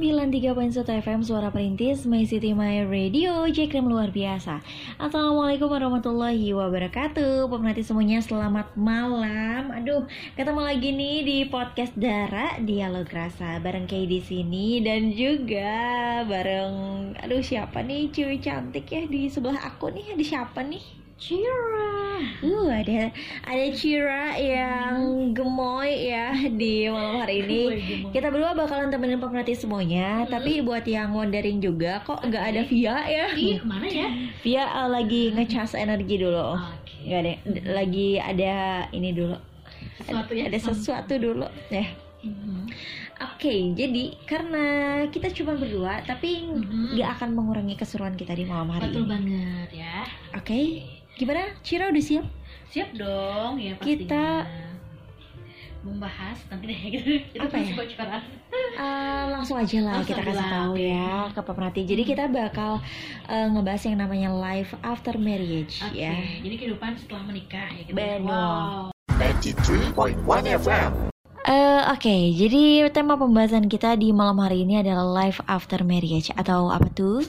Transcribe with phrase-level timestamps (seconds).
[0.00, 4.64] 93.1 FM Suara Perintis My City My Radio Jekrem luar biasa
[4.96, 10.08] Assalamualaikum warahmatullahi wabarakatuh Pemerhati semuanya selamat malam Aduh
[10.40, 17.12] ketemu lagi nih di podcast Dara Dialog Rasa Bareng Kay di sini Dan juga bareng
[17.20, 21.92] Aduh siapa nih cewek cantik ya Di sebelah aku nih Ada siapa nih Cira.
[22.40, 23.12] Uh, ada
[23.44, 25.36] ada Cira yang hmm.
[25.36, 27.62] gemoy ya di malam hari ini.
[28.08, 30.32] Kita berdua bakalan temenin pemerhati semuanya, hmm.
[30.32, 33.26] tapi buat yang wondering juga kok nggak ada Via ya?
[33.36, 34.08] Ih, mana ya?
[34.40, 36.56] Via uh, lagi ngecas energi dulu.
[36.56, 37.12] Okay.
[37.12, 37.32] Gak ada,
[37.68, 38.54] lagi ada
[38.96, 39.36] ini dulu.
[40.00, 40.48] Sesuatu ya?
[40.48, 41.84] Ada sesuatu dulu ya.
[42.24, 42.64] Hmm.
[43.20, 44.64] Oke, okay, jadi karena
[45.12, 47.16] kita cuma berdua, tapi nggak mm-hmm.
[47.20, 49.04] akan mengurangi keseruan kita di malam hari Betul ini.
[49.04, 49.96] Betul banget ya.
[50.36, 50.64] Oke, okay.
[51.20, 51.52] Gimana?
[51.60, 52.24] Cira udah siap?
[52.72, 54.00] Siap dong, ya pastinya.
[54.08, 54.24] Kita
[55.84, 57.08] membahas nanti deh gitu.
[57.36, 57.76] Itu apa ya?
[57.76, 58.22] Bocoran.
[58.80, 61.82] Uh, langsung aja lah langsung kita kasih tahu ya ke pemerhati.
[61.84, 62.10] Jadi hmm.
[62.12, 62.72] kita bakal
[63.28, 66.08] uh, ngebahas yang namanya life after marriage okay.
[66.08, 66.12] ya.
[66.40, 67.96] Jadi kehidupan setelah menikah ya gitu.
[67.96, 68.20] Benar.
[68.24, 68.80] Wow.
[69.20, 70.90] 93.1 FM.
[71.40, 76.28] Uh, Oke, okay, jadi tema pembahasan kita di malam hari ini adalah life after marriage
[76.36, 77.24] atau apa tuh?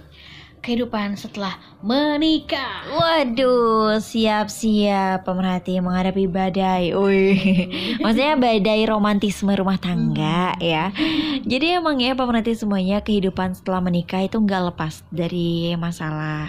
[0.61, 2.85] Kehidupan setelah menikah.
[2.93, 6.93] Waduh, siap-siap pemerhati menghadapi badai.
[6.93, 7.41] Wih,
[8.05, 10.61] maksudnya badai romantisme rumah tangga hmm.
[10.61, 10.93] ya.
[11.41, 16.47] Jadi emang ya pemerhati semuanya kehidupan setelah menikah itu nggak lepas dari masalah.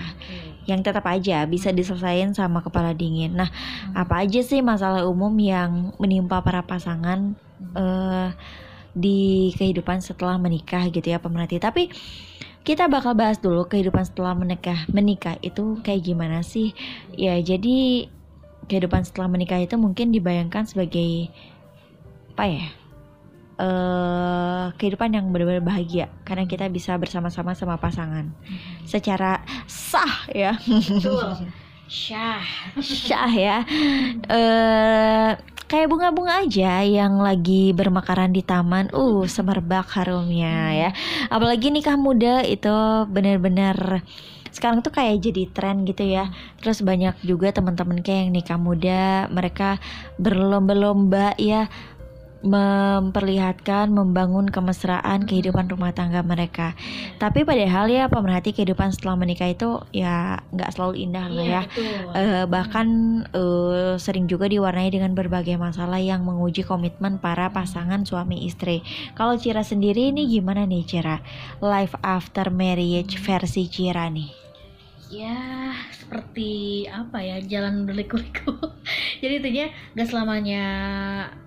[0.68, 3.32] Yang tetap aja bisa diselesaikan sama kepala dingin.
[3.32, 3.96] Nah, hmm.
[3.96, 7.32] apa aja sih masalah umum yang menimpa para pasangan
[7.72, 8.28] uh,
[8.92, 11.56] di kehidupan setelah menikah gitu ya pemerhati.
[11.56, 11.88] Tapi
[12.62, 14.86] kita bakal bahas dulu kehidupan setelah menikah.
[14.90, 16.74] Menikah itu kayak gimana sih?
[17.14, 18.06] Ya, jadi
[18.70, 21.30] kehidupan setelah menikah itu mungkin dibayangkan sebagai
[22.34, 22.66] apa ya?
[23.62, 28.88] Uh, kehidupan yang benar-benar bahagia karena kita bisa bersama-sama sama pasangan hmm.
[28.88, 30.56] secara sah ya.
[30.66, 31.52] Betul.
[31.92, 32.40] Syah.
[32.80, 33.58] Syah ya.
[34.32, 35.36] uh,
[35.68, 38.88] kayak bunga-bunga aja yang lagi bermekaran di taman.
[38.96, 40.90] Uh, semerbak harumnya ya.
[41.28, 42.72] Apalagi nikah muda itu
[43.12, 44.00] benar-benar
[44.52, 46.32] sekarang tuh kayak jadi tren gitu ya.
[46.64, 49.76] Terus banyak juga teman-teman kayak yang nikah muda, mereka
[50.16, 51.68] berlomba-lomba ya
[52.42, 56.74] memperlihatkan membangun kemesraan kehidupan rumah tangga mereka.
[57.22, 61.62] Tapi padahal ya pemerhati kehidupan setelah menikah itu ya nggak selalu indah lah iya, ya.
[62.12, 62.86] Uh, bahkan
[63.32, 68.82] uh, sering juga diwarnai dengan berbagai masalah yang menguji komitmen para pasangan suami istri.
[69.14, 71.22] Kalau Cira sendiri ini gimana nih Cira?
[71.62, 74.42] Life after marriage versi Cira nih
[75.12, 75.76] ya
[76.12, 78.52] seperti apa ya jalan berliku-liku.
[79.24, 80.64] Jadi intinya gak selamanya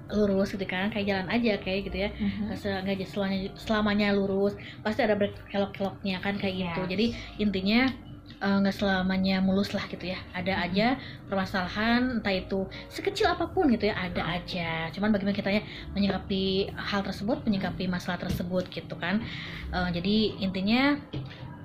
[0.09, 2.09] lurus gitu kan kayak jalan aja kayak gitu ya.
[2.09, 2.49] Uh-huh.
[2.81, 5.13] nggak selamanya selamanya lurus pasti ada
[5.53, 6.81] kelok-keloknya kan kayak gitu.
[6.85, 6.89] Yes.
[6.93, 7.05] jadi
[7.41, 7.79] intinya
[8.41, 10.17] eh, nggak uh, selamanya mulus lah gitu ya.
[10.33, 10.65] Ada uh-huh.
[10.69, 10.87] aja
[11.29, 14.89] permasalahan entah itu sekecil apa pun gitu ya ada aja.
[14.93, 15.61] Cuman bagaimana kita ya
[15.93, 19.25] menyikapi hal tersebut menyikapi masalah tersebut gitu kan.
[19.73, 21.01] Uh, jadi intinya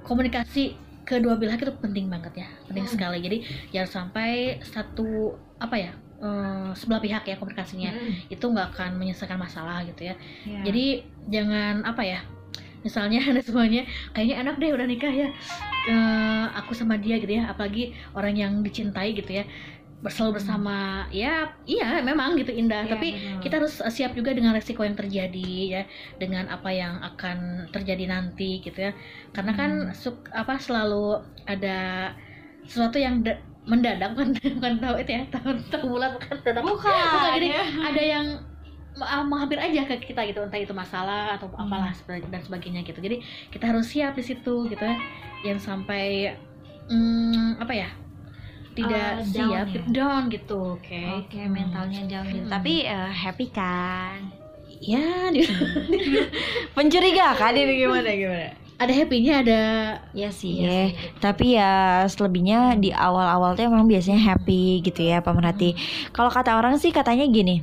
[0.05, 2.93] komunikasi kedua belah itu penting banget ya penting hmm.
[2.95, 3.39] sekali jadi
[3.75, 8.33] jangan sampai satu apa ya uh, sebelah pihak ya komunikasinya hmm.
[8.33, 10.15] itu nggak akan menyelesaikan masalah gitu ya
[10.47, 10.63] yeah.
[10.65, 10.85] jadi
[11.29, 12.21] jangan apa ya
[12.81, 13.85] misalnya ada semuanya
[14.17, 15.29] kayaknya enak deh udah nikah ya
[15.89, 19.45] uh, aku sama dia gitu ya apalagi orang yang dicintai gitu ya
[20.09, 21.13] selalu bersama hmm.
[21.13, 23.41] ya iya memang gitu indah ya, tapi benar.
[23.45, 25.83] kita harus siap juga dengan resiko yang terjadi ya
[26.17, 28.93] dengan apa yang akan terjadi nanti gitu ya
[29.37, 29.93] karena kan hmm.
[29.93, 32.11] suk, apa selalu ada
[32.65, 33.21] sesuatu yang
[33.69, 37.65] mendadak kan bukan tahu itu ya tahun tahun bulan bukan bukan, bukan jadi ya.
[37.85, 38.27] ada yang
[38.97, 41.61] uh, menghampir aja ke kita gitu entah itu masalah atau hmm.
[41.61, 43.21] apalah dan sebagainya gitu jadi
[43.53, 44.97] kita harus siap di situ gitu ya
[45.45, 46.33] yang sampai
[46.89, 47.91] hmm, apa ya
[48.81, 49.83] tidak uh, siap down, ya?
[49.93, 51.07] down gitu oke okay.
[51.21, 52.53] oke okay, mentalnya down gitu hmm.
[52.53, 54.19] tapi uh, happy kan
[54.81, 55.29] ya
[56.75, 58.49] pencuriga kan ini gimana gimana
[58.81, 59.63] ada happynya ada
[60.17, 61.21] ya sih ya, gitu.
[61.21, 66.17] tapi ya selebihnya di awal-awal tuh emang biasanya happy gitu ya pemerhati hmm.
[66.17, 67.61] kalau kata orang sih katanya gini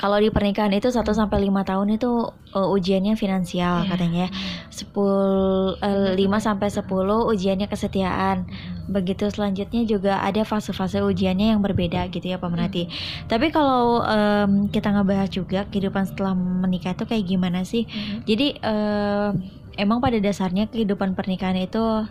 [0.00, 3.88] kalau di pernikahan itu 1 sampai 5 tahun itu uh, ujiannya finansial yeah.
[3.92, 4.26] katanya.
[4.72, 6.88] 10 uh, 5 sampai 10
[7.36, 8.48] ujiannya kesetiaan.
[8.48, 8.96] Mm.
[8.96, 12.88] Begitu selanjutnya juga ada fase-fase ujiannya yang berbeda gitu ya pemerhati.
[12.88, 12.92] Mm.
[13.28, 17.84] Tapi kalau um, kita ngebahas juga kehidupan setelah menikah itu kayak gimana sih?
[17.84, 18.24] Mm.
[18.24, 19.36] Jadi uh,
[19.76, 22.08] emang pada dasarnya kehidupan pernikahan itu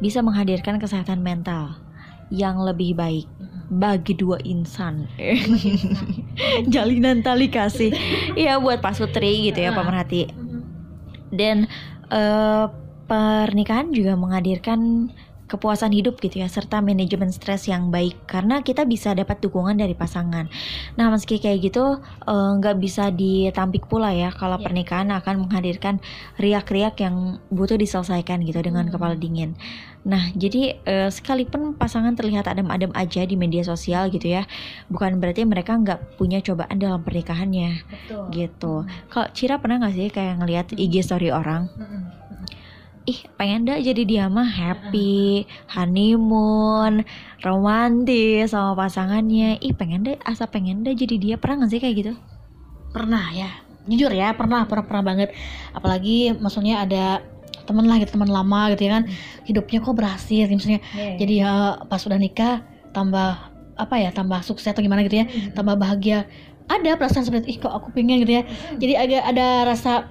[0.00, 1.76] bisa menghadirkan kesehatan mental
[2.32, 3.28] yang lebih baik
[3.68, 5.08] bagi dua insan.
[6.72, 7.94] Jalinan tali kasih.
[8.34, 9.76] Ya buat Pak Sutri gitu ya Ah.
[9.76, 10.28] pemerhati.
[11.30, 11.66] Dan
[12.08, 12.64] eh,
[13.04, 15.10] pernikahan juga menghadirkan
[15.54, 19.94] kepuasan hidup gitu ya serta manajemen stres yang baik karena kita bisa dapat dukungan dari
[19.94, 20.50] pasangan.
[20.98, 24.66] Nah meski kayak gitu eh, nggak bisa ditampik pula ya kalau Ya.
[24.66, 26.02] pernikahan akan menghadirkan
[26.36, 28.94] riak-riak yang butuh diselesaikan gitu dengan Hmm.
[28.98, 29.54] kepala dingin.
[30.04, 34.42] Nah jadi eh, sekalipun pasangan terlihat adem-adem aja di media sosial gitu ya,
[34.90, 38.24] bukan berarti mereka nggak punya cobaan dalam pernikahannya Betul.
[38.34, 38.74] gitu.
[39.08, 40.82] Kalau Cira pernah nggak sih kayak ngelihat Hmm.
[40.82, 41.70] IG story orang?
[41.78, 42.02] Mm-mm.
[43.04, 47.04] Ih pengen dah jadi dia mah happy, honeymoon,
[47.44, 49.60] romantis sama pasangannya.
[49.60, 51.34] Ih pengen deh, asa pengen deh jadi dia.
[51.36, 52.14] Pernah gak sih kayak gitu?
[52.94, 53.50] pernah ya.
[53.90, 55.34] Jujur ya pernah pernah pernah banget.
[55.74, 57.20] Apalagi maksudnya ada
[57.66, 59.04] temen lah gitu teman lama gitu ya kan.
[59.42, 60.80] Hidupnya kok berhasil misalnya
[61.18, 61.52] jadi ya
[61.90, 62.62] pas udah nikah
[62.94, 65.26] tambah apa ya tambah sukses atau gimana gitu ya.
[65.52, 66.30] Tambah bahagia.
[66.64, 68.42] Ada perasaan seperti ih kok aku pengen gitu ya.
[68.78, 70.08] Jadi agak ada rasa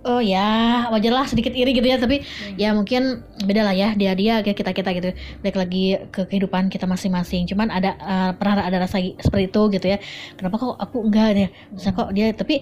[0.00, 2.24] oh ya wajar lah sedikit iri gitu ya tapi
[2.56, 5.08] ya mungkin beda lah ya dia dia kayak kita kita gitu.
[5.44, 7.44] Balik lagi ke kehidupan kita masing-masing.
[7.44, 9.98] Cuman ada eh, pernah ada rasa seperti itu gitu ya.
[10.40, 12.54] Kenapa kok aku enggak ya Misalnya kok dia tapi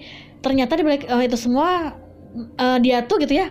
[0.43, 1.95] ternyata di balik eh, itu semua
[2.59, 3.47] eh, dia tuh gitu ya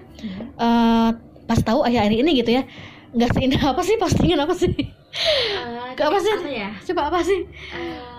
[0.61, 1.09] eh,
[1.49, 2.65] pas tahu akhir-akhir ini gitu ya
[3.09, 4.69] nggak seindah apa sih postingan apa sih?
[5.97, 6.35] Ke apa sih?
[6.53, 6.77] ya?
[6.93, 7.41] coba apa sih?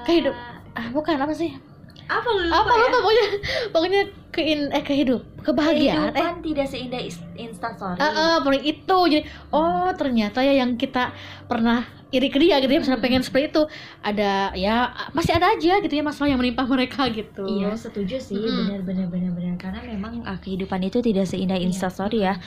[0.09, 0.33] Kehidup
[0.73, 1.53] ah bukan apa sih?
[2.09, 3.25] Apa lu apa lupa pokoknya
[3.69, 7.01] pokoknya kein eh kehidup kebahagiaan eh tidak seindah
[7.33, 7.97] instastory.
[7.97, 11.13] Ah, pokoknya itu jadi oh ternyata ya yang kita
[11.49, 13.63] pernah iri ke dia gitu ya misalnya pengen seperti itu
[14.01, 17.45] ada ya masih ada aja gitu ya masalah yang menimpa mereka gitu.
[17.45, 19.53] Iya setuju sih benar benar benar benar.
[19.55, 21.69] Karena memang ah, kehidupan itu tidak seindah Iya.
[21.69, 22.41] instastory ya.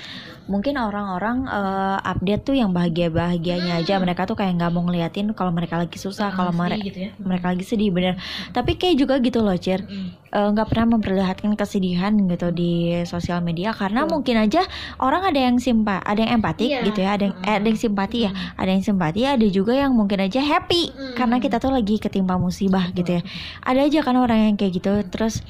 [0.51, 3.97] Mungkin orang-orang eh, update tuh yang bahagia bahagianya aja.
[3.97, 7.11] Mereka tuh kayak nggak mau ngeliatin kalau mereka lagi susah kalau mere- gitu ya.
[7.19, 8.19] mereka lagi sedih bener
[8.51, 10.19] tapi kayak juga gitu loh Mm-mm.
[10.33, 13.71] Eh, nggak pernah memperlihatkan kesedihan gitu di sosial media.
[13.71, 14.65] Karena mungkin aja
[14.97, 16.81] orang ada yang simpa ada yang empatik Iya.
[16.89, 18.33] gitu ya ada yang eh, ada yang simpati ya.
[18.57, 20.91] Ada yang simpati ada juga yang mungkin aja happy.
[20.91, 21.15] Mm-mm.
[21.15, 23.23] karena kita tuh lagi ketimpa musibah gitu ya.
[23.61, 24.93] Ada aja kan orang yang kayak gitu.
[25.13, 25.45] Terus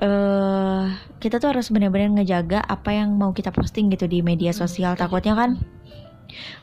[0.00, 0.84] eh
[1.18, 5.32] kita tuh harus benar-benar ngejaga apa yang mau kita posting gitu di media sosial takutnya
[5.34, 5.56] kan.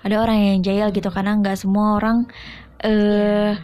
[0.06, 2.30] Ada orang yang jahil gitu karena nggak semua orang
[2.80, 3.58] eh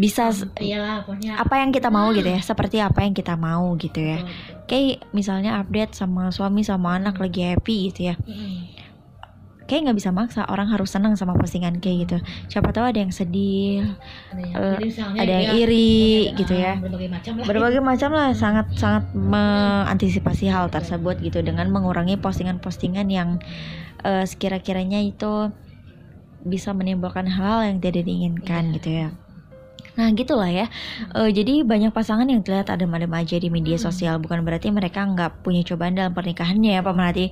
[0.00, 2.40] bisa pokoknya apa yang kita mau gitu ya.
[2.40, 4.24] Seperti apa yang kita mau gitu ya.
[4.24, 4.64] Betul, betul.
[4.70, 8.16] kayak misalnya update sama suami sama anak lagi happy gitu ya.
[8.24, 8.69] Mm-mm.
[9.70, 12.16] Kayak nggak bisa maksa orang harus senang sama postingan kayak gitu
[12.48, 13.86] siapa tahu ada yang sedih
[14.28, 14.76] Ada yang- Eh,
[15.14, 15.94] ada yang dia- iri
[16.26, 21.22] ada- gitu ah, ya berbagai macam lah berbagai macam lah sangat sangat mengantisipasi hal tersebut
[21.22, 23.38] gitu dengan mengurangi postingan-postingan yang
[24.00, 25.54] eh, sekira-kiranya itu
[26.40, 28.74] bisa menimbulkan hal yang tidak diinginkan Iya.
[28.74, 29.08] gitu ya.
[30.00, 30.64] Nah gitulah ya.
[31.12, 33.84] Eh, jadi banyak pasangan yang terlihat adem-adem aja di media Hmm.
[33.92, 37.28] sosial bukan berarti mereka nggak punya cobaan dalam pernikahannya ya Pak Melati.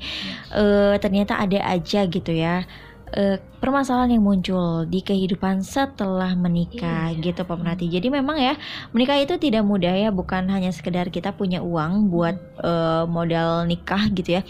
[0.52, 2.68] Eh, ternyata ada aja gitu ya.
[3.12, 7.20] Eh, permasalahan yang muncul di kehidupan setelah menikah Iya.
[7.32, 7.90] gitu Pak Melati.
[7.90, 8.54] Jadi memang ya
[8.90, 14.10] menikah itu tidak mudah ya bukan hanya sekedar kita punya uang buat eh, modal nikah
[14.12, 14.42] gitu ya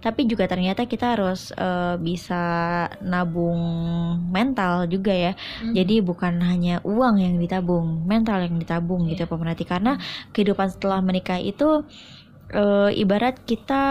[0.00, 2.42] tapi juga ternyata kita harus eh, bisa
[3.04, 3.60] nabung
[4.28, 5.74] mental juga ya Mm.
[5.76, 9.30] jadi bukan hanya uang yang ditabung mental yang ditabung gitu Iya.
[9.30, 9.96] pemerhati karena
[10.32, 11.84] kehidupan setelah menikah itu
[12.50, 13.82] eh, ibarat kita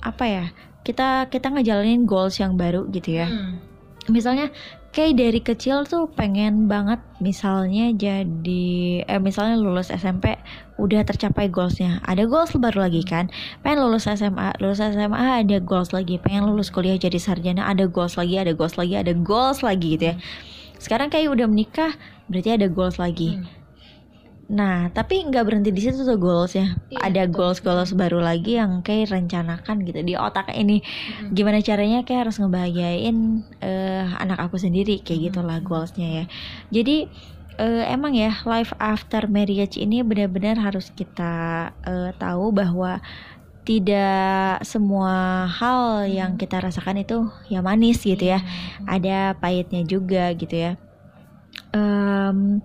[0.00, 0.44] apa ya
[0.88, 3.28] kita kita ngejalanin goals yang baru gitu ya.
[3.28, 3.60] Mm.
[4.08, 4.48] misalnya
[4.88, 10.40] kayak dari kecil tuh pengen banget misalnya jadi eh misalnya lulus SMP
[10.80, 12.00] udah tercapai goalsnya.
[12.08, 13.28] Ada goals baru lagi kan?
[13.60, 16.16] Pengen lulus SMA lulus SMA ada goals lagi.
[16.16, 20.04] Pengen lulus kuliah jadi sarjana ada goals lagi ada goals lagi ada goals lagi gitu
[20.10, 20.16] ya.
[20.80, 21.92] Sekarang kayak udah menikah
[22.32, 23.36] berarti ada goals lagi.
[23.36, 23.57] Mm.
[24.48, 27.36] Nah tapi nggak berhenti di situ tuh goalsnya Iya, ada betul.
[27.36, 31.36] goals goals baru lagi yang kayak rencanakan gitu di otak ini Mm.
[31.36, 33.16] gimana caranya kayak harus ngebahagiain
[33.60, 35.26] eh, anak aku sendiri kayak Hmm.
[35.28, 36.24] gitulah goalsnya ya
[36.70, 37.12] jadi
[37.58, 41.32] eh, emang ya life after marriage ini benar-benar harus kita
[41.84, 43.04] eh, tahu bahwa
[43.62, 48.88] tidak semua hal yang kita rasakan itu ya manis gitu ya Iya.
[48.88, 50.72] ada pahitnya juga gitu ya
[51.68, 52.64] Em,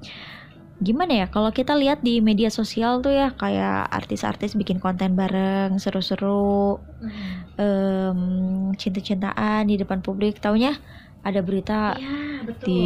[0.87, 5.71] gimana ya kalau kita lihat di media sosial tuh ya kayak artis-artis bikin konten bareng
[5.83, 7.11] seru-seru Mm.
[7.59, 8.19] em,
[8.81, 10.71] cinta-cintaan di depan publik taunya
[11.27, 12.15] ada berita Iya,
[12.47, 12.67] betul.
[12.67, 12.79] di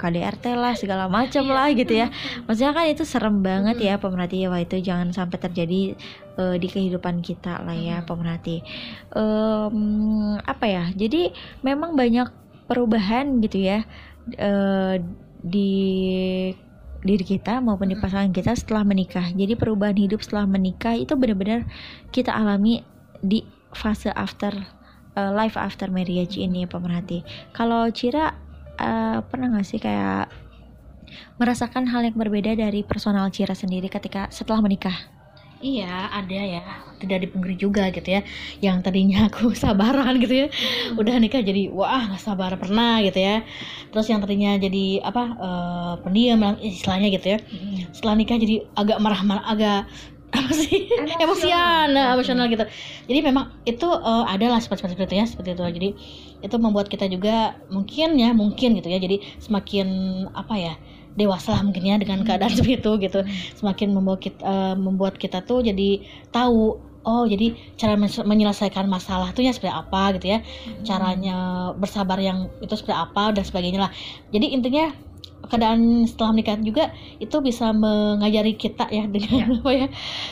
[0.00, 2.06] KDRT lah segala macam Iya, lah gitu ya.
[2.46, 5.94] Maksudnya kan itu serem banget ya pemerhati wah itu jangan sampai terjadi
[6.40, 8.08] eh, di kehidupan kita lah ya Mm-mm.
[8.10, 8.56] pemerhati.
[9.14, 9.76] Em,
[10.42, 10.84] apa ya?
[10.94, 11.30] Jadi
[11.66, 12.28] memang banyak
[12.66, 13.86] perubahan gitu ya
[14.38, 14.94] eh,
[15.46, 15.70] di
[17.06, 18.04] diri kita maupun di Mm-mm.
[18.04, 19.30] pasangan kita setelah menikah.
[19.32, 21.64] Jadi perubahan hidup setelah menikah itu benar-benar
[22.10, 22.82] kita alami
[23.22, 24.52] di fase after
[25.14, 27.22] eh, life after marriage ini ya pemerhati.
[27.54, 28.34] Kalau Cira
[28.76, 30.28] eh, pernah nggak sih kayak
[31.38, 35.15] merasakan hal yang berbeda dari personal Cira sendiri ketika setelah menikah?
[35.56, 36.60] Iya, ada ya.
[37.00, 38.20] Tidak dipungkiri juga gitu ya.
[38.60, 40.46] Yang tadinya aku sabaran gitu ya.
[41.00, 43.40] Udah nikah jadi wah nggak sabar pernah gitu ya.
[43.88, 47.38] Terus yang tadinya jadi apa eh, pendiam lah istilahnya gitu ya.
[47.96, 49.80] Setelah nikah jadi agak marah-marah, agak
[50.36, 52.64] apa sih emosian, nah, emosional gitu.
[53.08, 55.62] Jadi memang itu eh, adalah sifat-sifat seperti itu ya, seperti itu.
[55.64, 55.88] Jadi
[56.44, 59.00] itu membuat kita juga mungkin ya, mungkin gitu ya.
[59.00, 59.88] Jadi semakin
[60.36, 60.74] apa ya
[61.16, 63.20] dewasa lah mungkin ya dengan keadaan seperti itu gitu.
[63.58, 69.30] Semakin membuat kita, eh, membuat kita tuh jadi tahu oh jadi cara men- menyelesaikan masalah
[69.30, 70.38] tuh ya seperti apa gitu ya.
[70.84, 71.36] Caranya
[71.74, 73.92] bersabar yang itu seperti apa dan sebagainya lah.
[74.30, 74.92] Jadi intinya
[75.46, 76.90] keadaan setelah menikah juga
[77.22, 79.86] itu bisa mengajari kita ya dengan apa ya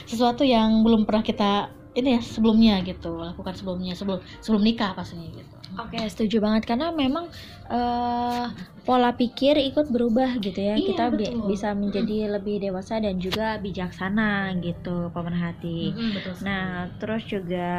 [0.08, 5.30] sesuatu yang belum pernah kita ini ya sebelumnya gitu lakukan sebelumnya sebelum sebelum nikah pastinya
[5.30, 7.26] gitu Oke, setuju banget karena memang
[7.66, 8.44] eh,
[8.84, 10.76] pola pikir ikut berubah gitu ya.
[10.76, 11.48] Iya, Kita bi- betul.
[11.48, 15.96] bisa menjadi lebih dewasa dan juga bijaksana gitu, pemerhati.
[16.12, 16.46] Betul sekali.
[16.46, 16.64] Nah,
[17.00, 17.70] terus juga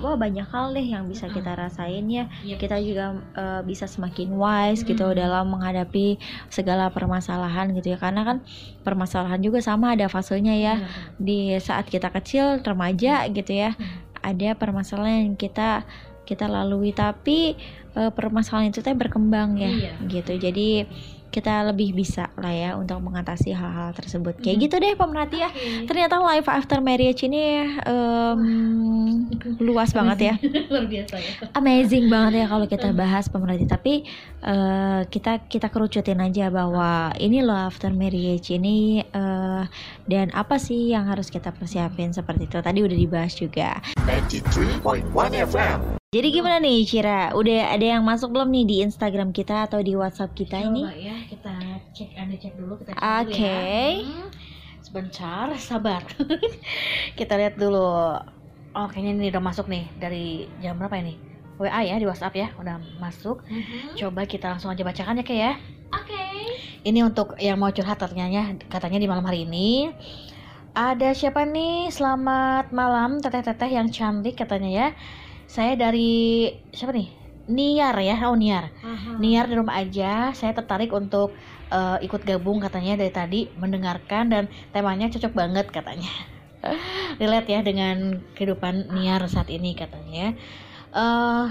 [0.00, 2.26] wah banyak hal deh yang bisa kita rasain ya.
[2.40, 5.14] Iya, Kita juga eh, bisa semakin wise gitu Mm.
[5.14, 6.16] dalam menghadapi
[6.48, 7.98] segala permasalahan gitu ya.
[8.00, 8.40] Karena kan
[8.80, 10.74] permasalahan juga sama ada fasenya ya.
[10.76, 13.76] Iya, Di saat kita kecil, remaja gitu ya.
[13.76, 14.02] Hmm.
[14.24, 15.84] Ada permasalahan yang kita
[16.26, 17.54] kita lalui tapi
[17.92, 19.92] eh, permasalahan itu teh berkembang ya Iya.
[20.04, 20.36] gitu.
[20.36, 20.68] Jadi
[21.26, 24.40] kita lebih bisa lah ya untuk mengatasi hal-hal tersebut.
[24.40, 24.62] Kayak Mm.
[24.62, 25.50] gitu deh pemerhati ya.
[25.84, 28.40] Ternyata life after marriage ini em,
[29.58, 30.34] luas banget ya.
[30.70, 33.64] luar biasa ya Amazing banget ya kalau kita bahas pemerhati.
[33.64, 33.94] Tapi
[34.40, 39.62] eh, kita kita kerucutin aja bahwa ini loh after marriage ini eh,
[40.06, 42.56] dan apa sih yang harus kita persiapin seperti itu.
[42.58, 43.76] Tadi udah dibahas juga.
[44.08, 45.04] 93.1
[45.44, 46.05] FM.
[46.16, 47.36] Jadi gimana nih Cira?
[47.36, 50.88] Udah ada yang masuk belum nih di Instagram kita atau di WhatsApp kita ini?
[50.88, 51.54] Coba ya kita
[51.92, 53.36] cek ada cek dulu kita cek Oke.
[53.36, 53.60] dulu ya.
[54.00, 54.28] Hmm,
[54.80, 56.08] Sebentar, sabar.
[57.20, 58.16] kita lihat dulu.
[58.72, 61.20] Oh, kayaknya ini udah masuk nih dari jam berapa ini?
[61.60, 63.44] WA ya di WhatsApp ya, udah masuk.
[64.00, 65.52] Coba kita langsung aja bacakan ya kayak ya.
[66.00, 66.24] Oke.
[66.80, 69.92] Ini untuk yang mau curhat katanya, katanya di malam hari ini.
[70.72, 71.92] Ada siapa nih?
[71.92, 74.88] Selamat malam teteh-teteh yang cantik katanya ya.
[75.46, 77.08] Saya dari siapa nih?
[77.46, 78.74] Niar ya, oh Niar.
[79.22, 81.30] Niar di rumah aja, saya tertarik untuk
[81.70, 86.10] eh, ikut gabung katanya dari tadi mendengarkan dan temanya cocok banget katanya.
[87.22, 90.34] Relate ya dengan kehidupan Niar saat ini katanya.
[90.34, 90.96] ya.
[90.96, 91.46] Eh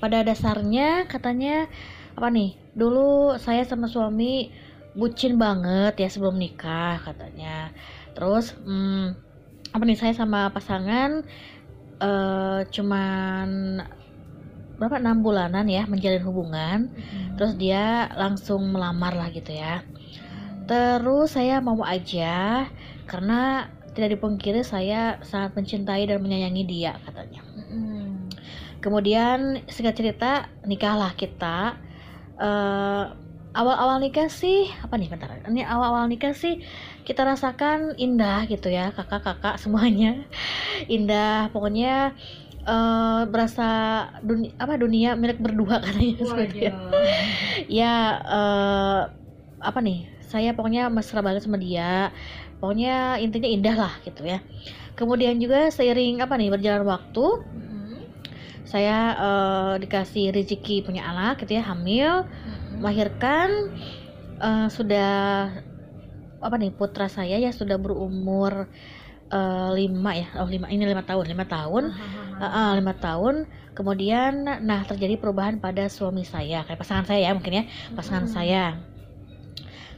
[0.00, 1.68] pada dasarnya katanya
[2.16, 2.56] apa nih?
[2.76, 4.52] Dulu saya sama suami
[4.92, 7.72] bucin banget ya sebelum nikah katanya.
[8.12, 9.16] Terus hmm,
[9.70, 11.22] apa nih saya sama pasangan
[12.00, 13.48] eh cuman
[14.80, 14.96] berapa?
[14.96, 16.78] Enam bulanan ya menjalin hubungan.
[17.36, 19.84] Terus dia langsung melamar lah gitu ya.
[20.64, 22.66] Terus saya mau aja
[23.04, 27.42] karena tidak dipungkiri saya sangat mencintai dan menyayangi dia katanya.
[28.80, 31.76] Kemudian singkat cerita nikahlah kita.
[32.40, 33.04] Eh,
[33.50, 36.62] awal-awal nikah sih apa nih bentar ini awal-awal nikah sih
[37.10, 40.22] kita rasakan indah gitu ya kakak-kakak semuanya.
[40.94, 42.14] Indah pokoknya
[42.60, 43.68] eh berasa
[44.22, 46.22] dunia apa dunia milik berdua katanya itu.
[47.82, 49.00] ya eh,
[49.58, 52.14] apa nih saya pokoknya mesra banget sama dia.
[52.62, 54.38] Pokoknya intinya indah lah gitu ya.
[54.94, 57.26] Kemudian juga seiring apa nih berjalan waktu
[58.70, 62.22] saya eh, dikasih rezeki punya anak gitu ya hamil.
[62.78, 63.74] Melahirkan
[64.38, 65.10] eh, sudah
[66.40, 68.66] apa nih putra saya ya sudah berumur
[69.30, 71.84] eh, lima ya oh lima ini lima tahun lima tahun.
[72.40, 73.34] Eh, eh, lima tahun.
[73.76, 78.64] Kemudian nah terjadi perubahan pada suami saya kayak pasangan saya ya mungkin ya pasangan saya.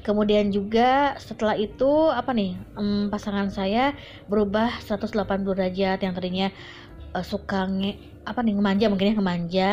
[0.02, 3.94] Kemudian juga setelah itu apa nih em, pasangan saya
[4.26, 6.48] berubah 180 derajat yang tadinya
[7.14, 9.70] eh, suka nge, apa nih ngemanja mungkin ya ngemanja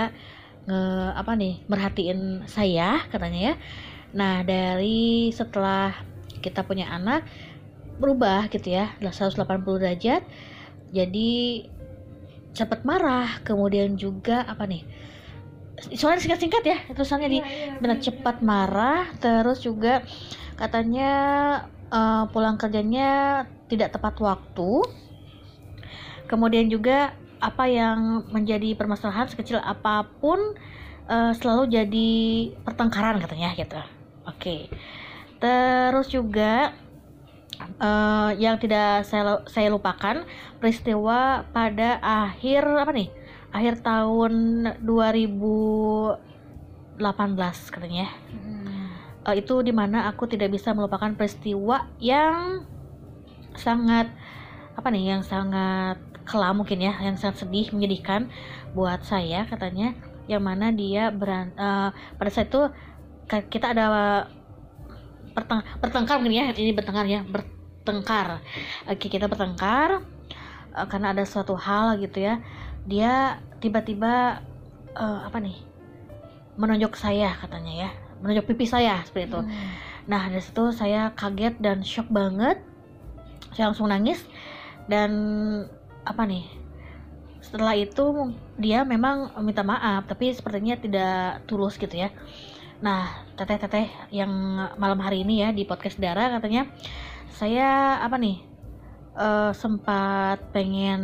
[0.69, 0.81] nge
[1.17, 3.53] apa nih merhatiin saya katanya ya.
[4.13, 5.93] Nah dari setelah
[6.39, 7.27] kita punya anak
[7.99, 9.35] berubah gitu ya 180
[9.79, 10.23] derajat
[10.89, 11.31] jadi
[12.53, 13.41] cepat marah.
[13.45, 14.83] Kemudian juga apa nih
[15.95, 17.39] soalnya singkat-singkat ya tulisannya di
[17.79, 20.03] benar cepat marah terus juga
[20.59, 21.11] katanya
[21.87, 24.83] eh, pulang kerjanya tidak tepat waktu.
[26.27, 30.39] Kemudian juga apa yang menjadi permasalahan sekecil apa pun
[31.07, 32.11] eh, selalu jadi
[32.67, 33.79] pertengkaran katanya gitu.
[34.27, 34.67] Oke
[35.39, 36.75] terus juga
[37.79, 40.27] eh, yang tidak saya saya lupakan
[40.59, 43.09] peristiwa pada akhir apa nih?
[43.49, 44.33] Akhir tahun
[44.83, 48.07] 2018 katanya.
[49.27, 52.63] Eh, itu di mana aku tidak bisa melupakan peristiwa yang
[53.57, 54.07] sangat
[54.77, 58.29] apa nih yang sangat kelam mungkin ya yang sangat sedih menyedihkan
[58.77, 59.97] buat saya katanya.
[60.29, 62.69] Yang mana dia beran eh, pada saat itu
[63.29, 63.85] kita ada
[65.39, 66.45] perteng bertengkar mungkin ya.
[66.51, 67.23] Ini bertengkar ya.
[67.23, 68.43] Bertengkar.
[68.91, 70.03] Oke kita bertengkar.
[70.75, 72.43] Eh, karena ada suatu hal gitu ya.
[72.83, 74.43] Dia tiba-tiba
[74.93, 75.55] eh, apa nih?
[76.59, 77.89] Menonjok saya katanya ya.
[78.19, 79.39] Menonjok pipi saya seperti itu.
[80.09, 82.59] Nah, dari situ saya kaget dan shock banget.
[83.55, 84.19] Saya langsung nangis.
[84.89, 85.11] Dan
[86.03, 86.49] apa nih?
[87.39, 92.11] Setelah itu dia memang minta maaf, tapi sepertinya tidak tulus gitu ya.
[92.79, 94.31] Nah, teteh-teteh yang
[94.79, 96.67] malam hari ini ya di podcast Dara katanya
[97.27, 98.49] saya apa nih?
[99.19, 101.01] eh, sempat pengen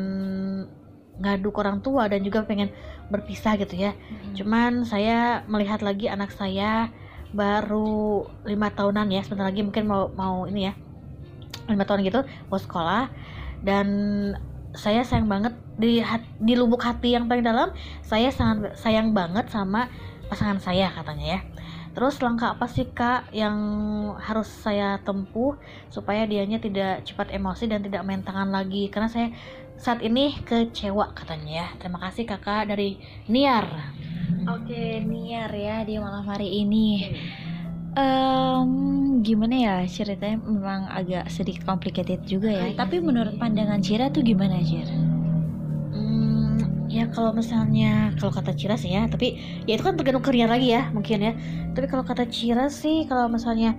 [1.20, 2.72] ngadu ke orang tua dan juga pengen
[3.12, 3.92] berpisah gitu ya.
[4.36, 6.92] Cuman saya melihat lagi anak saya
[7.36, 10.74] baru lima tahunan ya sebentar lagi mungkin mau mau ini ya
[11.68, 13.12] lima tahun gitu mau sekolah
[13.60, 13.88] dan
[14.72, 16.00] saya sayang banget di
[16.40, 17.76] di lubuk hati yang paling dalam
[18.08, 19.92] saya sangat sayang banget sama
[20.32, 21.40] pasangan saya katanya ya
[21.96, 23.56] terus langkah apa sih kak yang
[24.20, 25.56] harus saya tempuh
[25.88, 29.32] supaya dianya tidak cepat emosi dan tidak main tangan lagi karena saya
[29.80, 33.00] saat ini kecewa katanya ya terima kasih kakak dari
[33.32, 33.96] Niar
[34.46, 37.02] Oke, Niar ya di malam hari ini.
[37.98, 38.70] Em,
[39.26, 42.70] gimana ya ceritanya memang agak sedikit complicated juga ya.
[42.70, 44.86] Iya Tapi menurut pandangan Cira tuh gimana Cir?
[46.96, 49.36] Ya kalau misalnya kalau kata Cira sih ya, tapi
[49.68, 51.34] ya itu kan tergantung kerja lagi ya mungkin ya.
[51.76, 53.76] Tapi kalau kata Cira sih kalau misalnya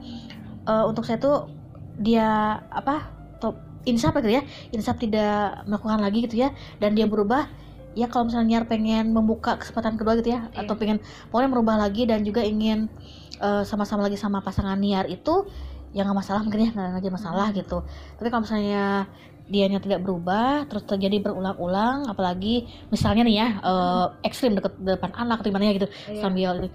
[0.68, 1.48] eh, untuk saya tuh
[1.96, 3.08] dia apa
[3.40, 3.56] top
[3.88, 7.48] insaf gitu ya, insaf tidak melakukan lagi gitu ya, dan dia berubah.
[7.96, 10.68] Ya kalau misalnya pengen membuka kesempatan kedua gitu ya, Iya.
[10.68, 11.00] atau pengen
[11.32, 12.92] pokoknya merubah lagi dan juga ingin
[13.40, 15.48] eh, sama-sama lagi sama pasangan Niar itu
[15.96, 17.80] ya nggak masalah mungkin ya nggak jadi masalah gitu.
[18.20, 19.08] Tapi kalau misalnya
[19.46, 25.40] dianya tidak berubah terus terjadi berulang-ulang apalagi misalnya nih ya eh, ekstrim deket depan anak
[25.42, 26.66] atau gimana ya gitu sambil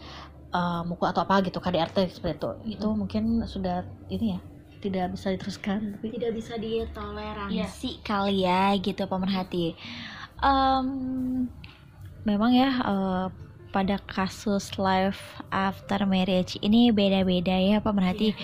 [0.56, 4.40] eh, mukul atau apa gitu KDRT seperti itu itu mungkin sudah ini ya
[4.82, 8.02] tidak bisa diteruskan tapi Tidak bisa ditoleransi Iya.
[8.02, 9.78] kali ya gitu pemerhati.
[10.42, 10.88] Em,
[12.26, 13.26] memang ya eh,
[13.72, 18.36] pada kasus life after marriage ini beda-beda ya pemerhati.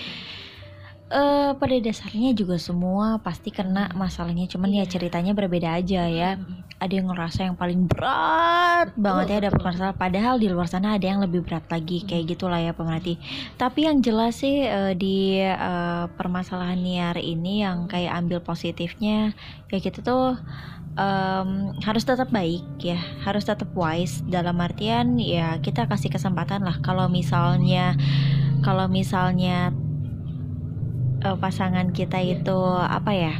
[1.08, 4.92] Eh pada dasarnya juga semua pasti kena masalahnya cuman ya Iya.
[4.92, 6.60] ceritanya berbeda aja ya Hmm.
[6.76, 9.68] ada yang ngerasa yang paling berat banget ya dapat betul.
[9.72, 13.16] masalah padahal di luar sana ada yang lebih berat lagi kayak gitulah ya pemerhati
[13.56, 19.32] tapi yang jelas sih eh, di eh, permasalahan Niar ini yang kayak ambil positifnya
[19.72, 20.36] ya kita tuh
[20.92, 26.76] em, harus tetap baik ya harus tetap wise dalam artian ya kita kasih kesempatan lah
[26.84, 27.96] kalau misalnya
[28.60, 29.72] kalau misalnya
[31.26, 32.58] eh, pasangan kita itu
[32.98, 33.34] apa ya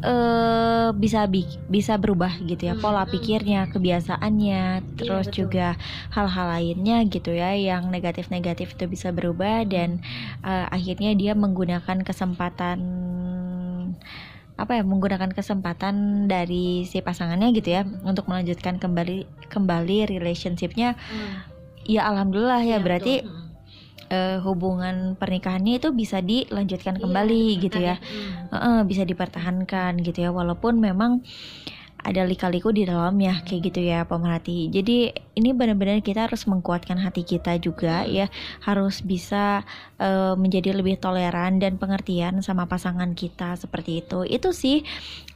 [0.00, 3.10] eh bisa bi- bisa berubah gitu ya Hmm, pola hmm.
[3.12, 5.44] pikirnya kebiasaannya terus betul.
[5.44, 5.76] juga
[6.16, 10.00] hal-hal lainnya gitu ya yang negatif-negatif itu bisa berubah dan
[10.40, 12.78] eh, akhirnya dia menggunakan kesempatan
[14.60, 21.00] apa ya menggunakan kesempatan dari si pasangannya gitu ya untuk melanjutkan kembali kembali relationshipnya
[21.88, 23.49] ya alhamdulillah ya Iya, berarti betul.
[24.10, 28.50] Eh, hubungan pernikahannya itu bisa dilanjutkan Iya, kembali gitu ya Hmm.
[28.50, 31.22] Heeh, bisa dipertahankan gitu ya walaupun memang
[32.00, 37.22] ada lika-liku di dalamnya kayak gitu ya pemerhati jadi ini benar-benar kita harus menguatkan hati
[37.22, 38.24] kita juga Hmm.
[38.24, 38.26] ya
[38.64, 39.62] harus bisa
[40.00, 44.82] eh, menjadi lebih toleran dan pengertian sama pasangan kita seperti itu itu sih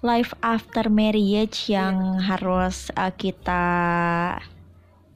[0.00, 3.62] life after marriage Iya, yang harus eh, kita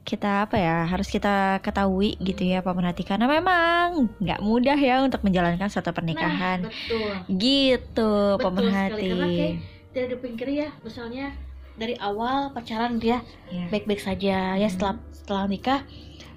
[0.09, 5.21] kita apa ya harus kita ketahui gitu ya pemerhati karena memang nggak mudah ya untuk
[5.21, 6.65] menjalankan suatu pernikahan.
[6.65, 7.11] Nah, betul.
[7.37, 9.53] Gitu Betul sekali, pemerhati karena kayak
[9.93, 10.69] tidak dipungkiri ya.
[10.81, 11.25] Misalnya
[11.77, 13.21] dari awal pacaran dia
[13.53, 13.69] Ya.
[13.69, 14.67] baik-baik saja ya.
[14.67, 15.79] Setelah setelah nikah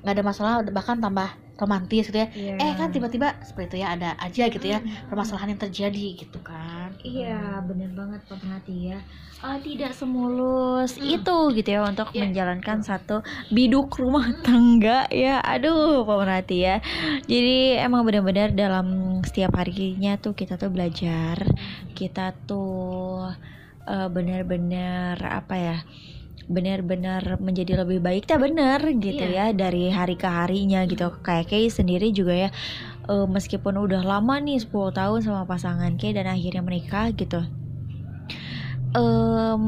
[0.04, 0.52] nggak ada masalah.
[0.62, 1.30] Bahkan tambah
[1.62, 2.55] romantis gitu ya Iya.
[2.59, 5.07] eh kan tiba-tiba seperti itu ya ada aja gitu ya Hmm.
[5.09, 8.98] permasalahan yang terjadi gitu kan Iya, bener banget pemerhati ya.
[9.42, 11.18] Ah, tidak semulus Hmm.
[11.18, 15.42] itu gitu ya untuk Iya, menjalankan satu biduk rumah tangga ya.
[15.42, 16.77] Aduh, pemerhati ya.
[17.27, 18.87] Jadi emang benar-benar dalam
[19.27, 21.42] setiap harinya tuh kita tuh belajar,
[21.98, 23.35] kita tuh
[23.88, 25.77] eh, benar-benar apa ya?
[26.46, 29.55] Benar-benar menjadi lebih baik tak benar gitu ya Iya.
[29.55, 32.50] dari hari ke harinya gitu kayak Kay sendiri juga ya
[33.07, 37.42] eh, meskipun udah lama nih 10 tahun sama pasangan Kay dan akhirnya menikah gitu
[38.92, 39.62] Em,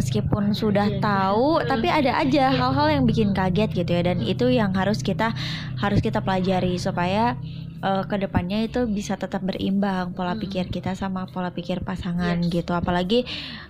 [0.00, 0.96] meskipun sudah aja.
[0.96, 5.36] tahu tapi ada aja hal-hal yang bikin kaget gitu ya dan itu yang harus kita
[5.76, 7.36] harus kita pelajari supaya
[7.82, 10.40] eh, ke depannya itu bisa tetap berimbang pola Hmm.
[10.40, 12.50] pikir kita sama pola pikir pasangan Yes.
[12.52, 13.26] gitu apalagi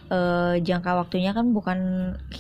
[0.09, 1.79] eh, jangka waktunya kan bukan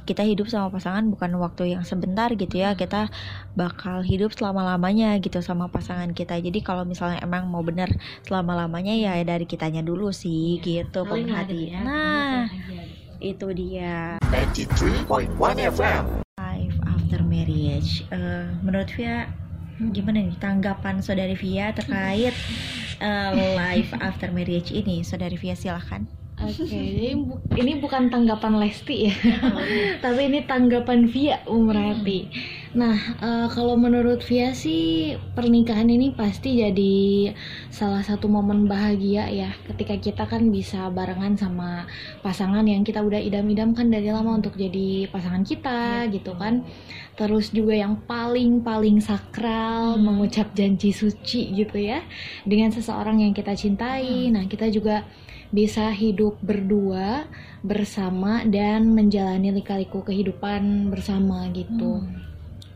[0.02, 3.08] kita hidup sama pasangan bukan waktu yang sebentar gitu ya kita
[3.52, 7.88] bakal hidup selama-lamanya gitu sama pasangan kita jadi kalau misalnya emang mau bener
[8.22, 11.80] selama-lamanya ya dari kitanya dulu sih gitu Saling lah pemerhati gitu ya.
[11.80, 12.76] nah gitu.
[13.22, 13.96] itu dia
[14.28, 15.32] 93.1
[15.70, 16.04] FM.
[16.36, 19.24] life after marriage Eh, menurut Via
[19.80, 22.34] gimana nih tanggapan saudari Via terkait
[23.00, 25.02] eh, life after marriage ini?
[25.02, 26.04] Saudari Via silahkan
[26.42, 29.14] Oke, jadi bu- ini bukan tanggapan Lesti ya,
[30.02, 32.26] tapi ini tanggapan Via Umrati.
[32.74, 37.30] Nah, eh, kalau menurut Via sih pernikahan ini pasti jadi
[37.70, 41.86] salah satu momen bahagia ya, ketika kita kan bisa barengan sama
[42.24, 46.64] pasangan yang kita udah idam-idamkan dari lama untuk jadi pasangan kita gitu kan.
[47.12, 50.04] Terus juga yang paling-paling sakral Hmm.
[50.08, 52.00] mengucap janji suci gitu ya
[52.48, 54.32] dengan seseorang yang kita cintai.
[54.32, 55.04] Nah, kita juga
[55.52, 57.28] bisa hidup berdua
[57.60, 62.00] bersama dan menjalani lika-liku kehidupan bersama gitu.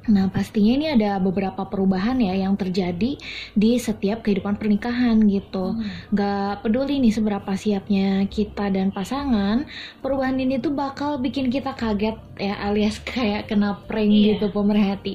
[0.06, 3.18] Nah, pastinya ini ada beberapa perubahan ya yang terjadi
[3.52, 5.74] di setiap kehidupan pernikahan gitu.
[6.14, 9.66] Gak peduli nih seberapa siapnya kita dan pasangan,
[10.00, 14.38] perubahan ini tuh bakal bikin kita kaget ya alias kayak kena prank Iya.
[14.38, 15.14] gitu pemerhati.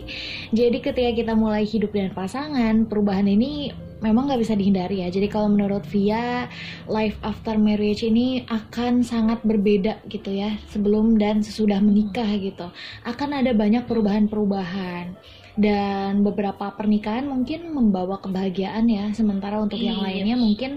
[0.51, 5.09] Jadi ketika kita mulai hidup dengan pasangan, perubahan ini memang nggak bisa dihindari ya.
[5.13, 6.49] Jadi kalau menurut Via,
[6.89, 12.67] life after marriage ini akan sangat berbeda gitu ya sebelum dan sesudah menikah gitu.
[13.05, 15.13] Akan ada banyak perubahan-perubahan
[15.59, 19.09] dan beberapa pernikahan mungkin membawa kebahagiaan ya.
[19.15, 20.05] Sementara untuk yang Iya.
[20.07, 20.71] lainnya mungkin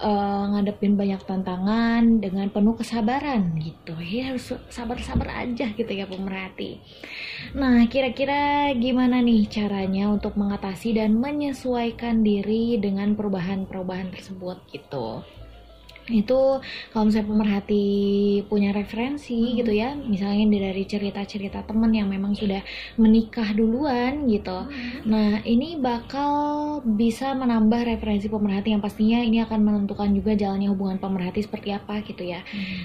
[0.00, 3.94] eh, ngadepin banyak tantangan dengan penuh kesabaran gitu.
[4.00, 6.80] Ya harus sabar-sabar aja gitu ya pemerhati
[7.56, 15.24] nah kira-kira gimana nih caranya untuk mengatasi dan menyesuaikan diri dengan perubahan-perubahan tersebut gitu
[16.10, 16.58] itu
[16.90, 17.86] kalau misalnya pemerhati
[18.50, 22.60] punya referensi gitu ya misalnya dari cerita-cerita teman yang memang sudah
[22.98, 24.66] menikah duluan gitu.
[25.06, 30.98] Nah ini bakal bisa menambah referensi pemerhati yang pastinya ini akan menentukan juga jalannya hubungan
[30.98, 32.42] pemerhati seperti apa gitu ya.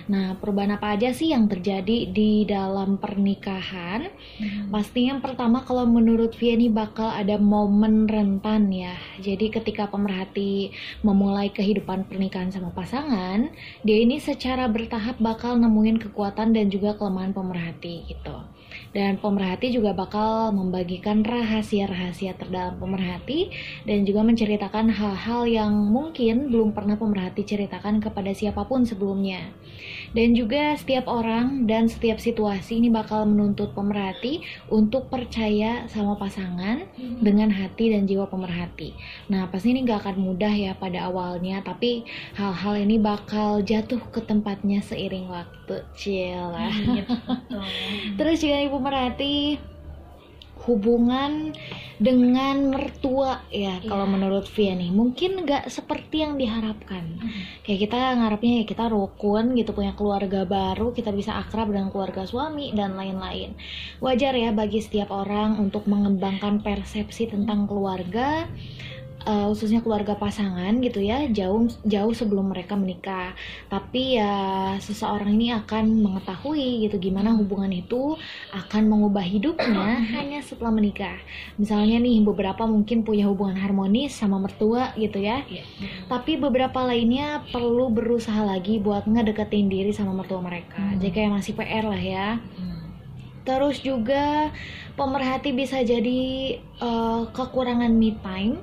[0.08, 4.08] Nah perubahan apa aja sih yang terjadi di dalam pernikahan?
[4.70, 8.96] Pasti yang pertama kalau menurut Via ini bakal ada momen rentan ya.
[9.24, 13.14] Jadi ketika pemerhati memulai kehidupan pernikahan sama pasangan,
[13.86, 18.38] dia ini secara bertahap bakal nemuin kekuatan dan juga kelemahan pemerhati gitu.
[18.95, 23.51] Dan pemerhati juga bakal membagikan rahasia-rahasia terdalam pemerhati
[23.84, 29.51] dan juga menceritakan hal-hal yang mungkin belum pernah pemerhati ceritakan kepada siapa pun sebelumnya.
[30.15, 34.39] Dan juga setiap orang dan setiap situasi ini bakal menuntut pemerhati
[34.71, 36.88] untuk percaya sama pasangan
[37.19, 38.95] dengan hati dan jiwa pemerhati.
[39.27, 42.08] Nah, pasti ini gak akan mudah ya pada awalnya, tapi
[42.39, 45.84] hal-hal ini bakal jatuh ke tempatnya seiring waktu.
[45.97, 46.69] Cila.
[46.69, 47.03] Iya.
[48.15, 49.58] Terus juga ibu merhati
[50.65, 51.54] hubungan
[52.02, 54.13] dengan mertua ya kalau Iya.
[54.17, 54.91] menurut Via nih.
[54.91, 57.21] Mungkin nggak seperti yang diharapkan.
[57.62, 62.26] Kayak kita ngarepnya ya kita rukun gitu punya keluarga baru kita bisa akrab dengan keluarga
[62.28, 63.54] suami dan lain-lain.
[64.02, 68.50] Wajar ya bagi setiap orang untuk mengembangkan persepsi tentang keluarga
[69.26, 73.34] eh, khususnya keluarga pasangan gitu ya jauh jauh sebelum mereka menikah
[73.68, 74.34] tapi ya
[74.78, 78.16] seseorang ini akan mengetahui gitu gimana hubungan itu
[78.52, 81.18] akan mengubah hidupnya hanya setelah menikah
[81.56, 85.66] misalnya nih beberapa mungkin punya hubungan harmonis sama mertua gitu ya Iya.
[86.08, 91.00] tapi beberapa lainnya perlu berusaha lagi buat ngedeketin diri sama mertua mereka Hmm.
[91.00, 92.75] jadi kayak masih PR lah ya Hmm.
[93.45, 94.49] Terus juga
[94.95, 96.21] pemerhati bisa jadi
[96.58, 98.58] eh, kekurangan me time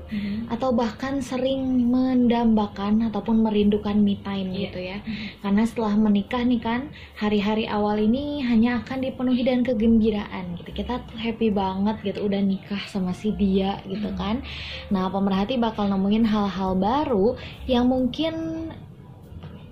[0.50, 4.58] atau bahkan sering mendambakan ataupun merindukan me time Iya.
[4.66, 4.98] gitu ya.
[5.38, 10.74] Karena setelah menikah nih kan, hari-hari awal ini hanya akan dipenuhi dengan kegembiraan gitu.
[10.74, 14.42] Kita tuh happy banget gitu udah nikah sama si dia gitu kan.
[14.90, 18.34] Nah, pemerhati bakal nemuin hal-hal baru yang mungkin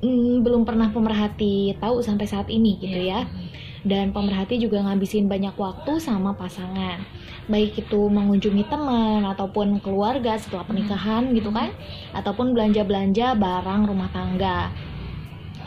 [0.00, 3.26] mm, belum pernah pemerhati tahu sampai saat ini gitu Iya.
[3.26, 3.49] ya.
[3.80, 7.00] Dan pemerhati juga ngabisin banyak waktu sama pasangan.
[7.48, 11.72] Baik itu mengunjungi teman ataupun keluarga setelah pernikahan gitu kan.
[12.12, 14.68] Ataupun belanja-belanja barang rumah tangga.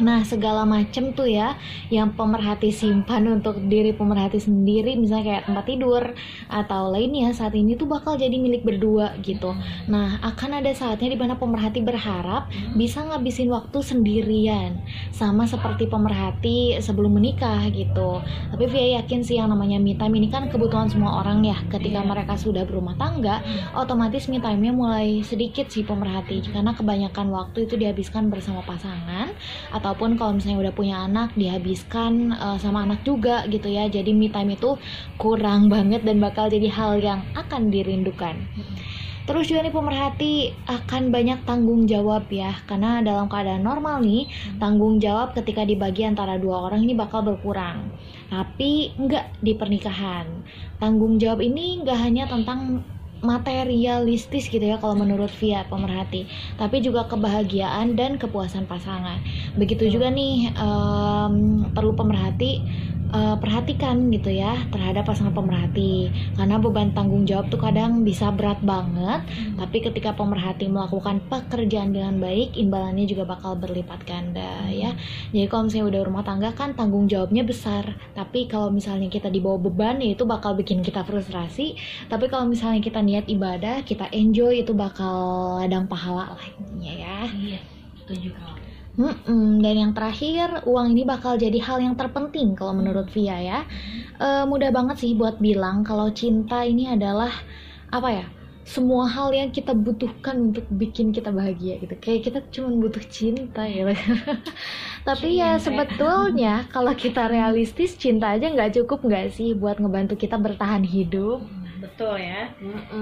[0.02, 1.54] Nah, segala macem tuh ya
[1.94, 6.04] yang pemerhati simpan untuk diri pemerhati sendiri misalnya kayak tempat tidur
[6.50, 9.54] atau lainnya saat ini tuh bakal jadi milik berdua gitu.
[9.86, 14.82] Nah, akan ada saatnya di mana pemerhati berharap bisa ngabisin waktu sendirian
[15.14, 18.24] sama seperti pemerhati sebelum menikah gitu.
[18.50, 21.58] Tapi Via yakin sih yang namanya me time ini kan kebutuhan semua orang ya.
[21.70, 22.10] Ketika Iya.
[22.10, 23.46] mereka sudah berumah tangga,
[23.78, 29.30] otomatis me time-nya mulai sedikit sih pemerhati karena kebanyakan waktu itu dihabiskan bersama pasangan
[29.84, 33.92] ataupun kalau misalnya udah punya anak dihabiskan eh, sama anak juga gitu ya.
[33.92, 34.80] Jadi me time itu
[35.20, 38.48] kurang banget dan bakal jadi hal yang akan dirindukan.
[39.24, 40.34] Terus juga nih pemerhati
[40.68, 42.52] akan banyak tanggung jawab ya.
[42.68, 44.28] Karena dalam keadaan normal nih
[44.60, 47.88] Tanggung jawab ketika dibagi antara dua orang ini bakal berkurang.
[48.28, 50.44] Tapi enggak di pernikahan.
[50.76, 52.84] Tanggung jawab ini enggak hanya tentang
[53.24, 56.28] materialistis gitu ya kalau menurut Via pemerhati.
[56.60, 59.24] Tapi juga kebahagiaan dan kepuasan pasangan.
[59.60, 61.36] Begitu juga nih em,
[61.72, 62.68] perlu pemerhati
[63.14, 66.10] eh, perhatikan gitu ya terhadap pasangan pemerhati.
[66.34, 69.22] Karena beban tanggung jawab tuh kadang bisa berat banget
[69.56, 74.98] tapi ketika pemerhati melakukan pekerjaan dengan baik imbalannya juga bakal berlipat ganda ya.
[75.32, 79.62] Jadi kalau misalnya udah rumah tangga kan tanggung jawabnya besar tapi kalau misalnya kita dibawa
[79.62, 81.78] beban ya itu bakal bikin kita frustrasi.
[82.10, 87.18] Tapi kalau misalnya kita niat ibadah kita enjoy itu bakal ladang pahala lainnya ya.
[87.30, 87.60] Iya,
[88.04, 88.73] setuju kalau.
[88.94, 93.60] Mm-mm, dan yang terakhir, uang ini bakal jadi hal yang terpenting kalau menurut Via ya.
[94.22, 97.34] Eh, mudah banget sih buat bilang kalau cinta ini adalah
[97.90, 98.26] apa ya?
[98.64, 101.96] Semua hal yang kita butuhkan untuk bikin kita bahagia gitu.
[101.98, 103.84] Kayak kita cuma butuh cinta ya.
[105.08, 110.38] Tapi ya sebetulnya kalau kita realistis cinta aja nggak cukup nggak sih buat ngebantu kita
[110.38, 111.42] bertahan hidup.
[111.84, 112.48] Betul ya.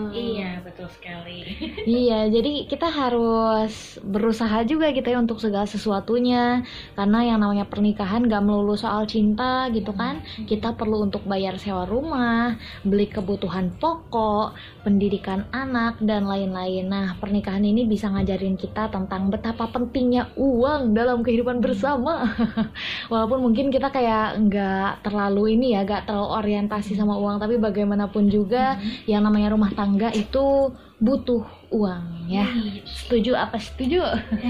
[0.09, 1.45] Iya, betul sekali.
[2.01, 6.65] Iya, jadi kita harus berusaha juga gitu ya untuk segala sesuatunya.
[6.97, 10.25] Karena yang namanya pernikahan gak melulu soal cinta gitu kan.
[10.49, 16.89] Kita perlu untuk bayar sewa rumah, beli kebutuhan pokok, pendidikan anak, dan lain-lain.
[16.89, 22.33] Nah, pernikahan ini bisa ngajarin kita tentang betapa pentingnya uang dalam kehidupan bersama.
[23.13, 27.37] Walaupun mungkin kita kayak nggak terlalu ini ya, nggak terlalu orientasi sama uang.
[27.37, 28.70] Tapi bagaimanapun juga
[29.05, 32.45] yang namanya rumah tangga itu butuh uang ya.
[32.85, 34.05] Setuju apa setuju?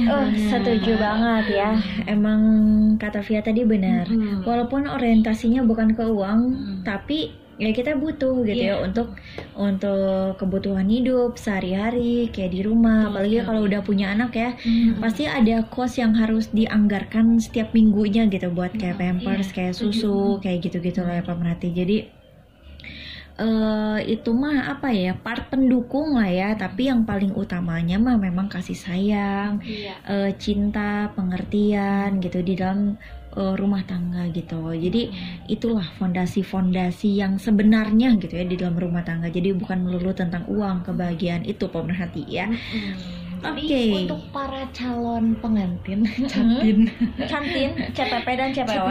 [0.06, 1.70] Oh, setuju banget ya.
[2.06, 2.42] Emang
[2.98, 4.06] kata Via tadi benar.
[4.06, 4.44] Mm-mm.
[4.44, 6.78] Walaupun orientasinya bukan ke uang, Hmm.
[6.82, 8.84] tapi ya kita butuh gitu ya Iya.
[8.84, 9.14] untuk
[9.54, 13.06] untuk kebutuhan hidup sehari-hari kayak di rumah.
[13.06, 13.48] Betul Apalagi sekali.
[13.48, 14.98] kalau udah punya anak ya, Mm-mm.
[14.98, 19.74] pasti ada kos yang harus dianggarkan setiap minggunya gitu buat kayak Mm, pampers, iya, kayak
[19.74, 21.70] susu, kayak gitu-gitu lah ya pemerhati.
[21.72, 21.98] Jadi
[23.42, 26.48] eh itu mah apa ya part pendukung lah ya.
[26.64, 29.94] Tapi yang paling utamanya mah memang kasih sayang Iya.
[30.14, 32.80] eh, cinta pengertian gitu di dalam
[33.40, 34.60] eh, rumah tangga gitu.
[34.86, 35.02] Jadi
[35.48, 39.28] itulah fondasi-fondasi yang sebenarnya gitu ya di dalam rumah tangga.
[39.38, 42.46] Jadi bukan melulu tentang uang kebahagiaan itu pemerhati ya
[43.42, 43.82] Jadi Oke.
[44.06, 46.86] untuk para calon pengantin, capin,
[47.32, 48.88] cantin CPP dan CPW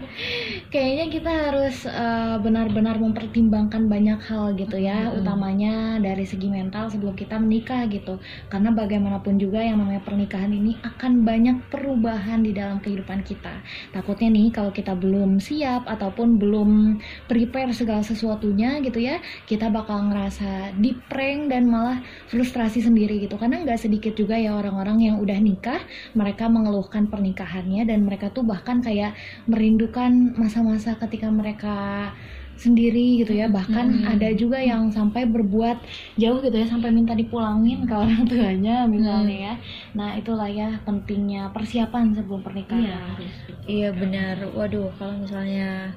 [0.74, 5.24] kayaknya kita harus eh, benar-benar mempertimbangkan banyak hal gitu ya, Mm-mm.
[5.24, 8.20] utamanya dari segi mental sebelum kita menikah gitu.
[8.52, 13.64] Karena bagaimanapun juga yang namanya pernikahan ini akan banyak perubahan di dalam kehidupan kita.
[13.96, 20.12] Takutnya nih kalau kita belum siap ataupun belum prepare segala sesuatunya gitu ya, kita bakal
[20.12, 23.40] ngerasa di prank dan malah frustrasi sendiri gitu.
[23.40, 25.78] Karena nggak sedikit juga ya orang-orang yang udah nikah,
[26.18, 29.14] mereka mengeluhkan pernikahannya dan mereka tuh bahkan kayak
[29.46, 32.10] merindukan masa-masa ketika mereka
[32.58, 34.12] sendiri gitu ya bahkan Mm-mm.
[34.12, 35.80] ada juga yang sampai berbuat
[36.20, 39.54] jauh gitu ya sampai minta dipulangin ke orang tuanya misalnya ya
[39.96, 42.84] nah itulah ya pentingnya persiapan sebelum Iya, pernikahan
[43.16, 43.34] harus.
[43.66, 44.36] Iya benar.
[44.56, 45.94] Waduh, kalau misalnya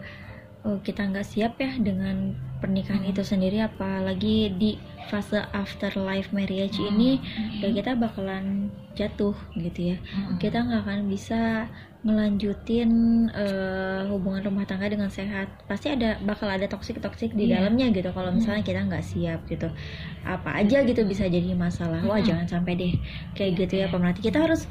[0.64, 4.80] oh, kita nggak siap ya dengan pernikahan itu sendiri apalagi di
[5.12, 7.20] fase afterlife marriage ini
[7.60, 9.98] ya kita bakalan jatuh gitu ya.
[10.40, 11.68] Kita nggak akan bisa
[12.04, 12.92] ngelanjutin
[13.30, 17.64] eh, hubungan rumah tangga dengan sehat pasti ada bakal ada toksik toksik di Iya.
[17.64, 19.72] dalamnya gitu kalau misalnya kita nggak siap gitu
[20.22, 22.94] apa aja gitu bisa jadi masalah wah jangan sampai deh
[23.34, 23.92] kayak gitu ya Iya.
[23.92, 24.68] pemerhati kita harus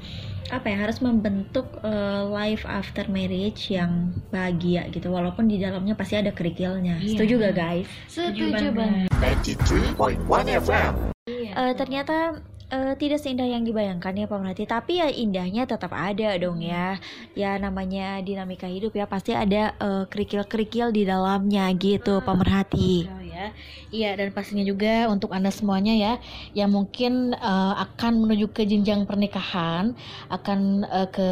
[0.48, 1.92] apa ya harus membentuk eh,
[2.26, 7.16] life after marriage yang bahagia gitu walaupun di dalamnya pasti ada kerikilnya Iya.
[7.16, 9.08] setuju gak guys Setuju banget.
[9.22, 10.20] 93.1
[10.60, 10.92] FM.
[11.24, 11.50] Iya.
[11.54, 12.36] Eh, ternyata
[12.72, 16.96] eh, tidak seindah yang dibayangkan ya pemerhati tapi ya indahnya tetap ada dong ya.
[17.36, 23.52] Ya namanya dinamika hidup ya pasti ada eh, kerikil-kerikil di dalamnya gitu pemerhati Oh ya,
[23.92, 26.12] iya dan pastinya juga untuk anda semuanya ya,
[26.56, 29.92] yang mungkin eh, akan menuju ke jenjang pernikahan,
[30.32, 31.28] akan eh, ke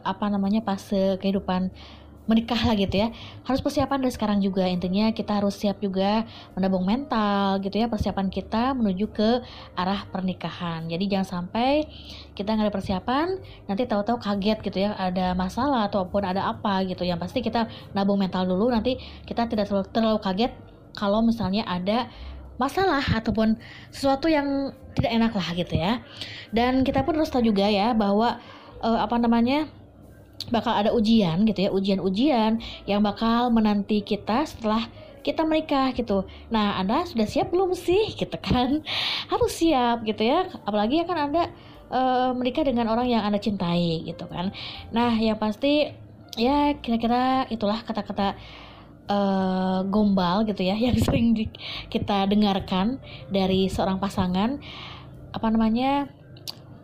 [0.00, 1.72] apa namanya fase kehidupan
[2.26, 3.08] menikah lah gitu ya,
[3.46, 6.26] harus persiapan dari sekarang juga intinya kita harus siap juga
[6.58, 9.40] menabung mental gitu ya persiapan kita menuju ke
[9.78, 10.90] arah pernikahan.
[10.90, 11.86] Jadi jangan sampai
[12.34, 13.26] kita nggak ada persiapan,
[13.70, 17.06] nanti tahu-tahu kaget gitu ya ada masalah ataupun ada apa gitu.
[17.06, 20.52] Yang pasti kita nabung mental dulu nanti kita tidak terlalu, terlalu kaget
[20.98, 22.10] kalau misalnya ada
[22.56, 23.60] masalah ataupun
[23.92, 26.02] sesuatu yang tidak enak lah gitu ya.
[26.50, 28.40] Dan kita pun harus tahu juga ya bahwa
[28.82, 29.68] eh, apa namanya
[30.50, 34.86] bakal ada ujian gitu ya, ujian-ujian yang bakal menanti kita setelah
[35.26, 36.22] kita menikah gitu.
[36.54, 38.12] Nah, Anda sudah siap belum sih?
[38.20, 38.86] Gitu kan.
[39.26, 40.46] Harus siap gitu ya.
[40.62, 41.50] Apalagi ya kan Anda
[41.90, 44.54] eh, menikah dengan orang yang Anda cintai gitu kan.
[44.94, 45.90] Nah, yang pasti
[46.38, 48.38] ya kira-kira itulah kata-kata
[49.10, 51.50] eh, gombal gitu ya yang sering di-
[51.90, 54.62] kita dengarkan dari seorang pasangan
[55.34, 56.06] apa namanya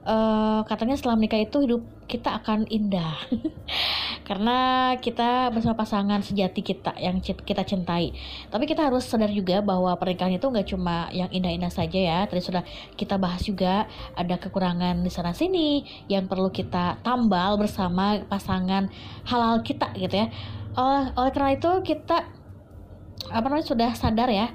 [0.02, 3.16] eh, katanya setelah menikah itu hidup kita akan indah.
[4.28, 8.12] Karena kita bersama pasangan sejati kita yang kita cintai.
[8.52, 12.18] Tapi kita harus sadar juga bahwa pernikahan itu nggak cuma yang indah-indah saja ya.
[12.28, 12.62] Tadi sudah
[12.94, 18.92] kita bahas juga ada kekurangan di sana sini yang perlu kita tambal bersama pasangan
[19.26, 20.26] halal kita gitu ya.
[20.76, 22.42] Oleh oleh karena itu kita
[23.32, 24.50] apa namanya sudah sadar ya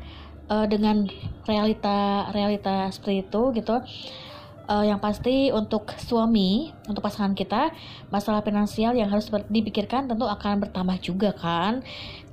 [0.52, 1.08] eh, dengan
[1.48, 3.76] realita realita seperti itu gitu
[4.68, 7.72] Eh, yang pasti untuk suami untuk pasangan kita
[8.12, 11.80] masalah finansial yang harus dipikirkan tentu akan bertambah juga kan.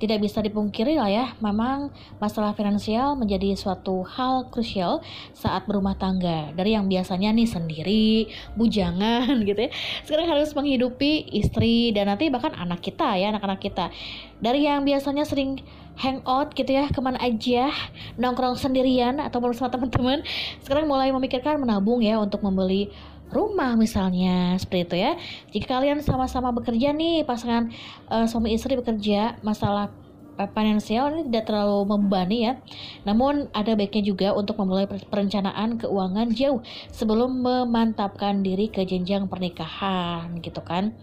[0.02, 4.98] Tidak bisa dipungkiri lah ya memang masalah finansial menjadi suatu hal krusial
[5.30, 6.50] saat berumah tangga.
[6.58, 8.26] Dari yang biasanya nih sendiri
[8.58, 9.70] bujangan gitu ya.
[10.02, 13.94] Sekarang harus menghidupi istri dan nanti bahkan anak kita ya anak-anak kita.
[14.42, 15.62] Dari yang biasanya sering
[15.94, 17.70] hangout gitu ya ke mana aja
[18.18, 20.26] nongkrong sendirian atau bersama teman-teman.
[20.62, 22.90] Sekarang mulai memikirkan menabung ya untuk membeli
[23.30, 25.12] rumah misalnya seperti itu ya.
[25.50, 27.70] Jika kalian sama-sama bekerja nih pasangan
[28.10, 29.90] eh, suami istri bekerja masalah
[30.38, 32.52] eh, finansial ini tidak terlalu membebani ya.
[33.06, 39.30] Namun ada baiknya juga untuk memulai per- perencanaan keuangan jauh sebelum memantapkan diri ke jenjang
[39.30, 40.94] pernikahan gitu kan.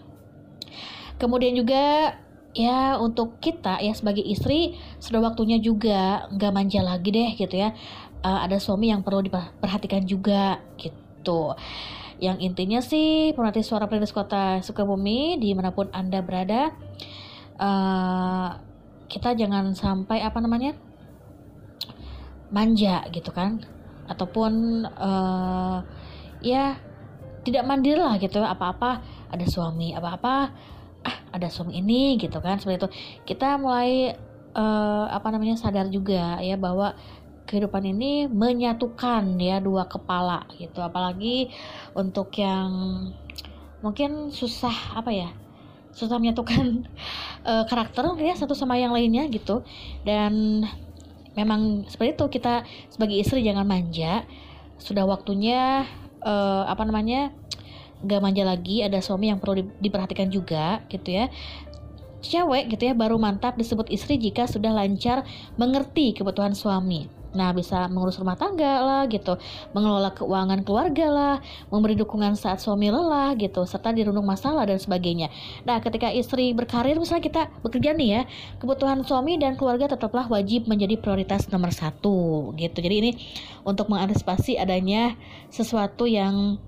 [1.19, 2.17] Kemudian juga
[2.51, 7.71] ya untuk kita ya sebagai istri sudah waktunya juga nggak manja lagi deh gitu ya.
[8.21, 11.55] Eh, ada suami yang perlu diperhatikan juga gitu.
[12.21, 16.69] Yang intinya sih pemerhati suara perintis kota Sukabumi di mana pun anda berada
[17.57, 18.49] eh,
[19.09, 20.77] kita jangan sampai apa namanya
[22.51, 23.63] manja gitu kan.
[24.05, 25.77] Ataupun eh,
[26.45, 26.77] ya
[27.41, 28.43] tidak mandiri lah gitu.
[28.43, 30.51] Apa-apa ada suami apa-apa
[31.01, 32.89] ah ada suami ini gitu kan seperti itu.
[33.33, 34.13] Kita mulai
[34.53, 36.93] eh, apa namanya sadar juga ya bahwa
[37.49, 40.79] kehidupan ini menyatukan ya dua kepala gitu.
[40.79, 41.51] Apalagi
[41.97, 42.71] untuk yang
[43.81, 45.29] mungkin susah apa ya
[45.91, 46.87] susah menyatukan
[47.49, 49.65] eh, karakter ya satu sama yang lainnya gitu.
[50.07, 50.63] Dan
[51.35, 54.23] memang seperti itu kita sebagai istri jangan manja.
[54.79, 55.85] Sudah waktunya
[56.23, 57.35] eh, apa namanya
[58.05, 61.25] gak manja lagi ada suami yang perlu di- diperhatikan juga gitu ya.
[62.21, 65.25] Cewek gitu ya baru mantap disebut istri jika sudah lancar
[65.57, 67.09] mengerti kebutuhan suami.
[67.31, 69.39] Nah bisa mengurus rumah tangga lah gitu.
[69.71, 71.35] Mengelola keuangan keluarga lah
[71.71, 73.63] memberi dukungan saat suami lelah gitu.
[73.63, 75.31] Serta dirundung masalah dan sebagainya.
[75.63, 78.21] Nah ketika istri berkarir misalnya kita bekerja nih ya
[78.59, 82.77] kebutuhan suami dan keluarga tetaplah wajib menjadi prioritas nomor satu gitu.
[82.83, 83.11] Jadi ini
[83.63, 85.15] untuk mengantisipasi adanya
[85.49, 86.59] sesuatu yang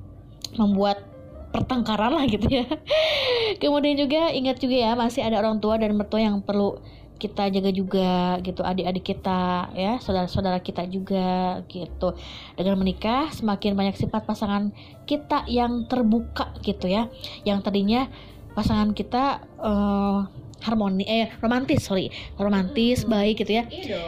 [0.56, 1.13] membuat
[1.54, 2.66] pertengkaran lah gitu ya.
[3.62, 6.82] Kemudian juga ingat juga ya masih ada orang tua dan mertua yang perlu
[7.22, 12.18] kita jaga juga gitu adik-adik kita ya saudara-saudara kita juga gitu.
[12.58, 14.74] Dengan menikah semakin banyak sifat pasangan
[15.06, 17.08] kita yang terbuka gitu ya.
[17.46, 18.10] Yang tadinya
[18.58, 20.20] pasangan kita eh,
[20.64, 23.64] harmoni eh romantis sorry romantis baik gitu ya.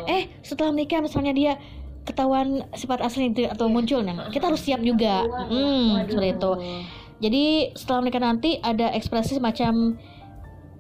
[0.10, 1.54] Eh setelah menikah misalnya dia
[2.06, 5.26] ketahuan sifat asli itu atau muncul nah kita harus siap juga.
[5.26, 6.52] hmm, seperti itu
[7.24, 9.95] jadi setelah menikah nanti ada ekspresi semacam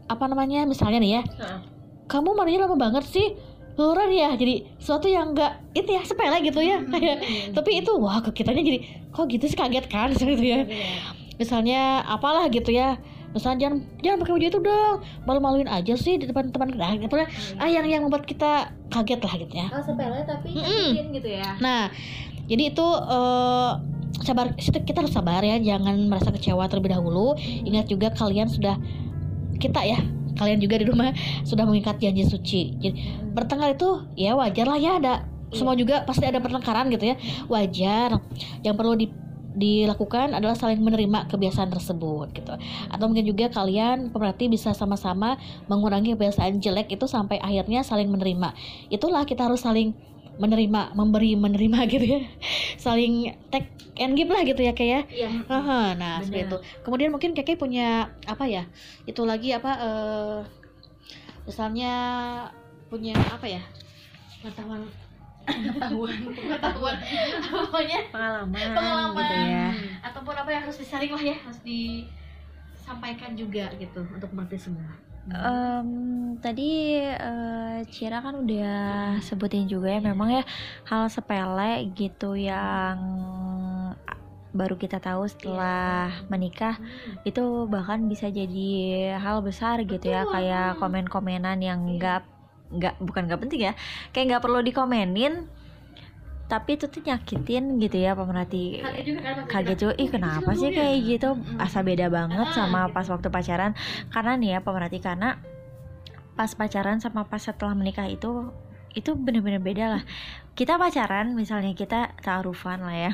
[0.05, 1.23] apa namanya misalnya nih ya.
[2.05, 3.33] Kamu marinya lama banget sih?
[3.75, 6.83] Luluran ya jadi sesuatu yang enggak itu ya sepele gitu ya.
[6.83, 7.17] Kayak
[7.55, 8.79] tapi itu wah ke kitanya jadi
[9.11, 10.67] kok gitu sih kaget kan gitu ya.
[11.39, 12.99] Misalnya apalah gitu ya.
[13.35, 14.95] Misalnya jangan jangan pakai baju itu dong.
[15.27, 17.27] Malu-maluin aja sih di depan teman nah, gitu ya.
[17.59, 19.67] ah yang yang membuat kita kaget lah gitu ya.
[19.75, 21.59] Oh sepele tapi nyakitin gitu ya.
[21.59, 21.91] Nah,
[22.47, 23.71] jadi itu eh,
[24.21, 27.35] sabar kita harus sabar ya, jangan merasa kecewa terlebih dahulu.
[27.39, 28.79] Ingat juga kalian sudah
[29.59, 29.99] kita ya,
[30.39, 31.11] kalian juga di rumah
[31.43, 32.75] sudah mengikat janji suci.
[32.79, 32.95] Jadi
[33.35, 35.13] bertengkar itu ya wajar lah ya ada
[35.55, 37.15] semua juga pasti ada pertengkaran gitu ya.
[37.47, 38.19] Wajar.
[38.63, 39.07] Yang perlu di
[39.55, 42.53] dilakukan adalah saling menerima kebiasaan tersebut gitu
[42.91, 45.39] atau mungkin juga kalian pemerhati bisa sama-sama
[45.71, 48.51] mengurangi kebiasaan jelek itu sampai akhirnya saling menerima
[48.91, 49.95] itulah kita harus saling
[50.37, 52.21] menerima memberi menerima gitu ya.
[52.75, 55.29] Saling take and give lah gitu ya kayak Iya.
[55.47, 56.51] Aha, nah seperti Benar.
[56.51, 56.57] itu.
[56.83, 58.67] Kemudian mungkin kakek punya apa ya
[59.07, 60.39] itu lagi apa eh
[61.45, 61.93] misalnya
[62.89, 63.61] punya apa ya
[64.41, 64.81] pengetahuan
[65.45, 66.17] pengetahuan.
[66.41, 66.95] pengetahuan.
[67.53, 69.67] Pokoknya pengalaman, pengalaman gitu ya.
[70.09, 74.89] ataupun apa yang harus disaring lah ya harus disampaikan juga gitu untuk mengerti semua
[75.25, 75.89] Em,
[76.37, 80.43] tadi eh, Cira kan udah sebutin juga ya memang ya
[80.85, 83.01] hal sepele gitu yang
[84.53, 86.77] baru kita tahu setelah menikah
[87.25, 88.69] itu bahkan bisa jadi
[89.17, 92.23] hal besar gitu ya kayak komen-komenan yang nggak
[92.71, 93.73] nggak bukan nggak penting ya
[94.13, 95.49] kayak nggak perlu dikomenin
[96.45, 98.85] tapi itu tuh nyakitin gitu ya pemerhati.
[99.49, 101.29] Kaget juga ih kenapa sih kayak gitu?
[101.57, 103.73] Asa beda banget sama pas waktu pacaran.
[104.13, 105.41] Karena nih ya pemerhati karena
[106.37, 108.53] pas pacaran sama pas setelah menikah itu
[108.93, 110.03] itu bener-bener beda lah.
[110.55, 113.11] Kita pacaran misalnya kita taarufan lah ya.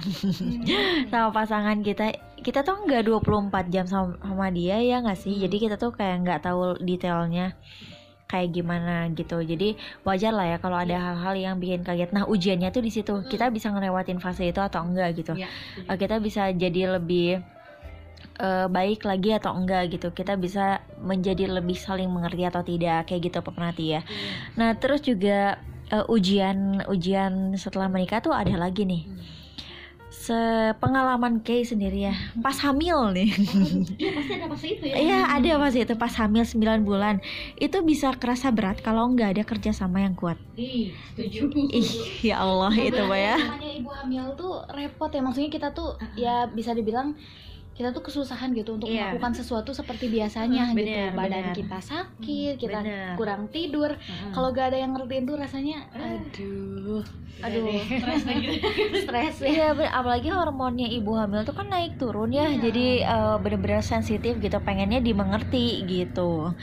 [1.08, 2.12] Sama pasangan kita
[2.44, 5.40] kita tuh nggak 24 jam sama, sama dia ya nggak sih?
[5.40, 7.56] Jadi kita tuh kayak nggak tahu detailnya
[8.32, 9.44] kayak gimana gitu.
[9.44, 9.76] Jadi
[10.08, 12.16] wajar lah ya kalau ada hal-hal yang bikin kaget.
[12.16, 13.14] Nah ujiannya tuh di situ.
[13.28, 15.36] Kita bisa ngelewatin fase itu atau enggak gitu.
[15.36, 15.52] Iya,
[15.92, 17.44] Eh, kita bisa jadi lebih
[18.40, 20.16] eh, baik lagi atau enggak gitu.
[20.16, 24.02] Kita bisa menjadi lebih saling mengerti atau tidak kayak gitu pemerhati ya.
[24.56, 25.60] Nah terus juga
[25.92, 29.04] eh, ujian ujian setelah menikah tuh ada lagi nih
[30.12, 32.16] sepengalaman Kay sendiri ya.
[32.44, 33.32] Pas hamil nih.
[33.96, 34.96] Iya pasti ada pas itu ya.
[35.00, 37.24] Iya ada pas itu pas hamil 9 bulan.
[37.56, 40.36] Itu bisa kerasa berat kalau nggak ada kerjasama yang kuat.
[40.60, 41.48] Ih, setuju.
[41.72, 41.92] Ih
[42.28, 43.38] ya Allah itu pak ya.
[43.40, 45.24] namanya ibu hamil tuh repot ya.
[45.24, 47.16] Maksudnya kita tuh ya bisa dibilang
[47.72, 49.16] kita tuh kesusahan gitu untuk Iya.
[49.16, 51.18] melakukan sesuatu seperti biasanya Bener, gitu.
[51.18, 51.56] Badan bener.
[51.56, 53.16] kita sakit kita bener.
[53.16, 53.96] kurang tidur.
[54.30, 57.02] Kalau gak ada yang ngertiin tuh rasanya aduh.
[57.42, 57.74] Aduh.
[57.82, 58.22] stres
[59.04, 59.74] stres ya.
[59.74, 64.58] Iya, apalagi hormonnya ibu hamil tuh kan naik turun ya, jadi eh, bener-bener sensitif gitu,
[64.60, 66.54] pengennya dimengerti gitu.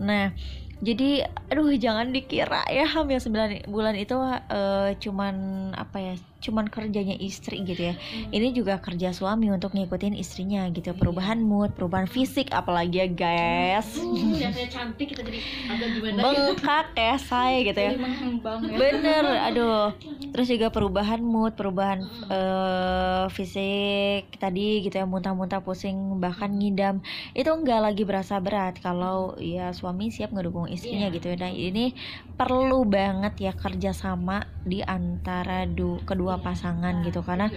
[0.00, 0.34] Nah,
[0.82, 4.16] jadi aduh jangan dikira ya hamil 9 bulan itu
[4.50, 5.34] eh, cuman
[5.72, 6.14] apa ya,
[6.44, 7.94] cuman kerjanya istri gitu ya.
[8.28, 13.88] Ini juga kerja suami untuk ngikutin istrinya gitu, perubahan mood, perubahan fisik apalagi ya guys.
[14.44, 15.40] yang saya cantik kita jadi
[15.72, 17.92] agak gimana Bengkak ya saya gitu ya.
[17.96, 19.96] Ya Bener, aduh.
[20.34, 26.98] Terus juga perubahan mood, perubahan eh, fisik tadi gitu ya, muntah-muntah, pusing, bahkan ngidam.
[27.32, 31.36] Itu nggak lagi berasa berat kalau ya suami siap ngedukung istrinya gitu ya.
[31.38, 31.94] Nah ini
[32.34, 37.50] perlu banget ya kerjasama di antara du- kedua pasangan gitu karena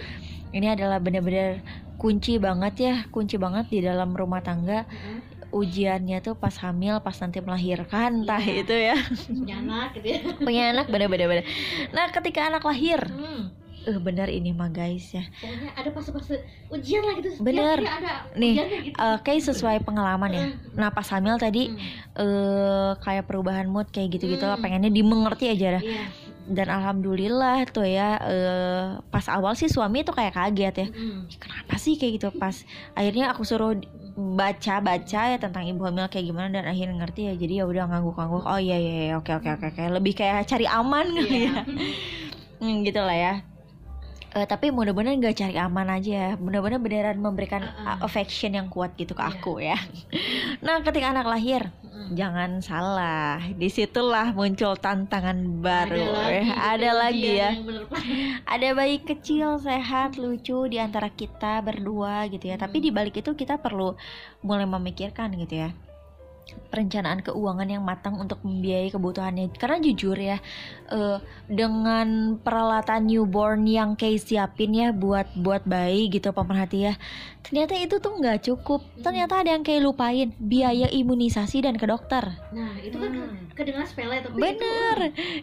[0.52, 1.60] ini adalah bener-bener
[1.98, 4.86] kunci banget ya, kunci banget di dalam rumah tangga.
[5.48, 8.92] Ujiannya tuh pas hamil, pas nanti melahirkan, entah itu ya
[9.32, 11.44] punya anak gitu ya punya anak bener-bener bener.
[11.96, 13.48] Nah ketika anak lahir, hmm.
[13.88, 15.24] eh bener ini mah guys ya.
[15.40, 17.80] pokoknya ada fase-fase ujian lah gitu Bener.
[17.80, 20.44] ada Nih, gitu Eh kayak sesuai pengalaman ya.
[20.76, 21.80] Nah pas hamil tadi Hmm.
[22.20, 24.64] eh kayak perubahan mood kayak gitu-gitu lah, Hmm.
[24.68, 25.82] pengennya dimengerti aja dah.
[25.82, 26.04] Iya.
[26.48, 30.86] Dan alhamdulillah tuh ya eh pas awal sih suami tuh kayak kaget ya.
[30.88, 31.28] Hmm.
[31.28, 32.56] "Ih, Kenapa sih kayak gitu pas
[32.96, 33.76] akhirnya aku suruh
[34.18, 38.44] baca-baca ya tentang ibu hamil kayak gimana dan akhirnya ngerti ya jadi ya udah ngangguk-ngangguk
[38.44, 41.54] oh iya iya iya, oke oke oke lebih kayak cari aman kali Iya.
[41.54, 41.62] ya
[42.66, 43.34] hmm, gitu lah ya
[44.38, 47.98] Eh, tapi mudah-mudahan gak cari aman aja ya mudah-mudahan beneran memberikan Uh-uh.
[47.98, 49.34] uh, affection yang kuat gitu ke Iya.
[49.34, 49.78] aku ya
[50.64, 52.14] nah ketika anak lahir Mm.
[52.14, 55.98] Jangan salah, di situlah muncul tantangan baru.
[55.98, 57.50] Ada Eh, lagi, ada lagi ya.
[58.54, 62.54] Ada bayi kecil, sehat, lucu di antara kita berdua gitu ya.
[62.54, 63.98] Tapi di balik itu kita perlu
[64.46, 65.74] mulai memikirkan gitu ya.
[66.68, 69.48] Perencanaan keuangan yang matang untuk membiayai kebutuhannya.
[69.56, 70.36] Karena jujur ya,
[70.88, 76.94] eh, dengan peralatan newborn yang kayak siapin ya buat buat bayi gitu pemerhati ya.
[77.40, 78.84] Ternyata itu tuh nggak cukup.
[79.00, 82.36] Ternyata ada yang kayak lupain biaya imunisasi dan ke dokter.
[82.52, 83.48] Nah, itu kan Hmm.
[83.56, 84.98] kedengaran sepele tapi Bener.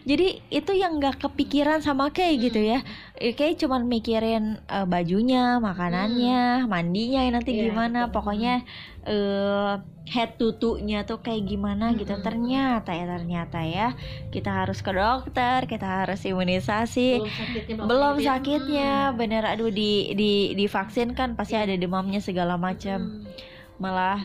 [0.06, 2.80] Jadi itu yang nggak kepikiran sama kayak gitu ya.
[3.18, 8.06] Eh, Kayak cuman mikirin eh, bajunya, makanannya, mandinya ya nanti Iya, gimana.
[8.06, 8.14] betul.
[8.14, 8.54] Pokoknya
[9.02, 9.74] eh
[10.06, 12.12] head tutunya tuh kayak gimana gitu.
[12.12, 12.24] Mm-mm.
[12.24, 13.88] Ternyata ya ternyata ya
[14.28, 17.20] kita harus ke dokter, kita harus imunisasi.
[17.20, 18.28] belum sakitnya Belum gitu ya.
[18.32, 23.28] sakitnya, bener aduh di di divaksin kan pasti ada demamnya segala macam Hmm.
[23.76, 24.24] malah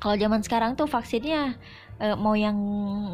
[0.00, 1.54] kalau zaman sekarang tuh vaksinnya
[2.02, 2.58] eh, mau yang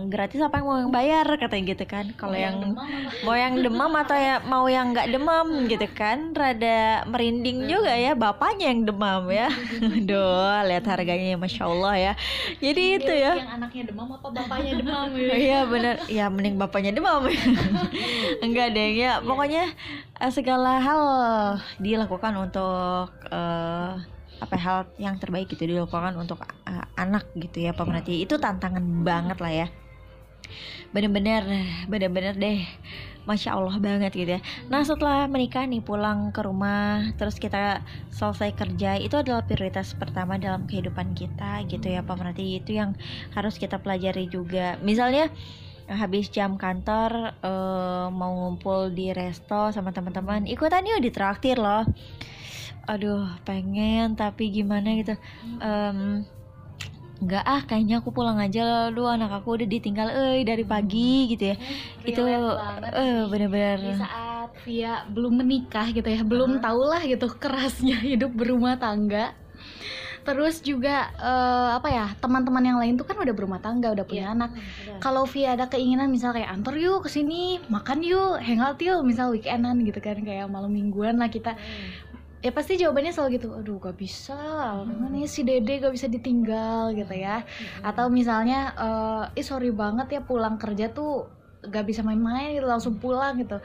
[0.09, 2.09] gratis apa yang mau yang bayar katanya gitu kan.
[2.17, 2.89] Kalau Mau yang demam
[3.23, 6.33] mau yang demam atau ya mau yang nggak demam gitu kan.
[6.33, 9.53] Rada merinding juga ya bapaknya yang demam ya.
[10.09, 12.13] Duh lihat harganya masya Allah ya.
[12.65, 13.33] Jadi itu ya.
[13.37, 15.35] yang anaknya demam apa bapaknya demam ya?
[15.49, 15.95] Iya bener.
[16.09, 17.29] Ya mending bapaknya demam.
[18.45, 19.21] Enggak deh ya.
[19.21, 19.69] Pokoknya
[20.19, 21.03] eh, segala hal
[21.77, 28.23] dilakukan untuk eh, apa hal yang terbaik gitu dilakukan untuk eh, anak gitu ya pemerhati
[28.23, 29.67] itu tantangan banget lah ya.
[30.95, 31.45] Bener-bener
[31.91, 32.65] bener-bener deh.
[33.29, 34.43] Masya allah banget gitu ya.
[34.73, 40.41] Nah setelah menikah nih pulang ke rumah terus kita selesai kerja itu adalah prioritas pertama
[40.41, 42.97] dalam kehidupan kita gitu ya pemerhati itu yang
[43.37, 44.81] harus kita pelajari juga.
[44.81, 45.29] Misalnya
[45.89, 51.85] habis jam kantor eh, mau ngumpul di resto sama teman-teman ikutan yuk ditraktir loh
[52.89, 55.15] aduh pengen tapi gimana gitu.
[55.61, 56.25] Em,
[57.19, 61.53] nggak ah kayaknya aku pulang aja lu anak aku udah ditinggal eh dari pagi gitu
[61.53, 61.57] ya.
[62.07, 67.99] Itu Relate banget eh di saat Via belum menikah gitu ya belum tahulah gitu kerasnya
[68.15, 69.35] hidup berumah tangga.
[70.23, 74.37] Terus juga eh, apa ya teman-teman yang lain tuh kan udah berumah tangga udah punya
[74.37, 74.55] anak.
[75.01, 79.33] Kalau Via ada keinginan misal kayak antar yuk ke sini makan yuk hangout yuk misal
[79.33, 81.57] weekendan gitu kan kayak malam mingguan lah kita
[82.39, 84.39] ya pasti jawabannya selalu gitu aduh gak bisa
[84.87, 87.43] mana nih si dede gak bisa ditinggal gitu ya.
[87.83, 88.73] Atau misalnya
[89.35, 91.27] eh sorry banget ya pulang kerja tuh
[91.59, 93.59] gak bisa main-main gitu langsung pulang gitu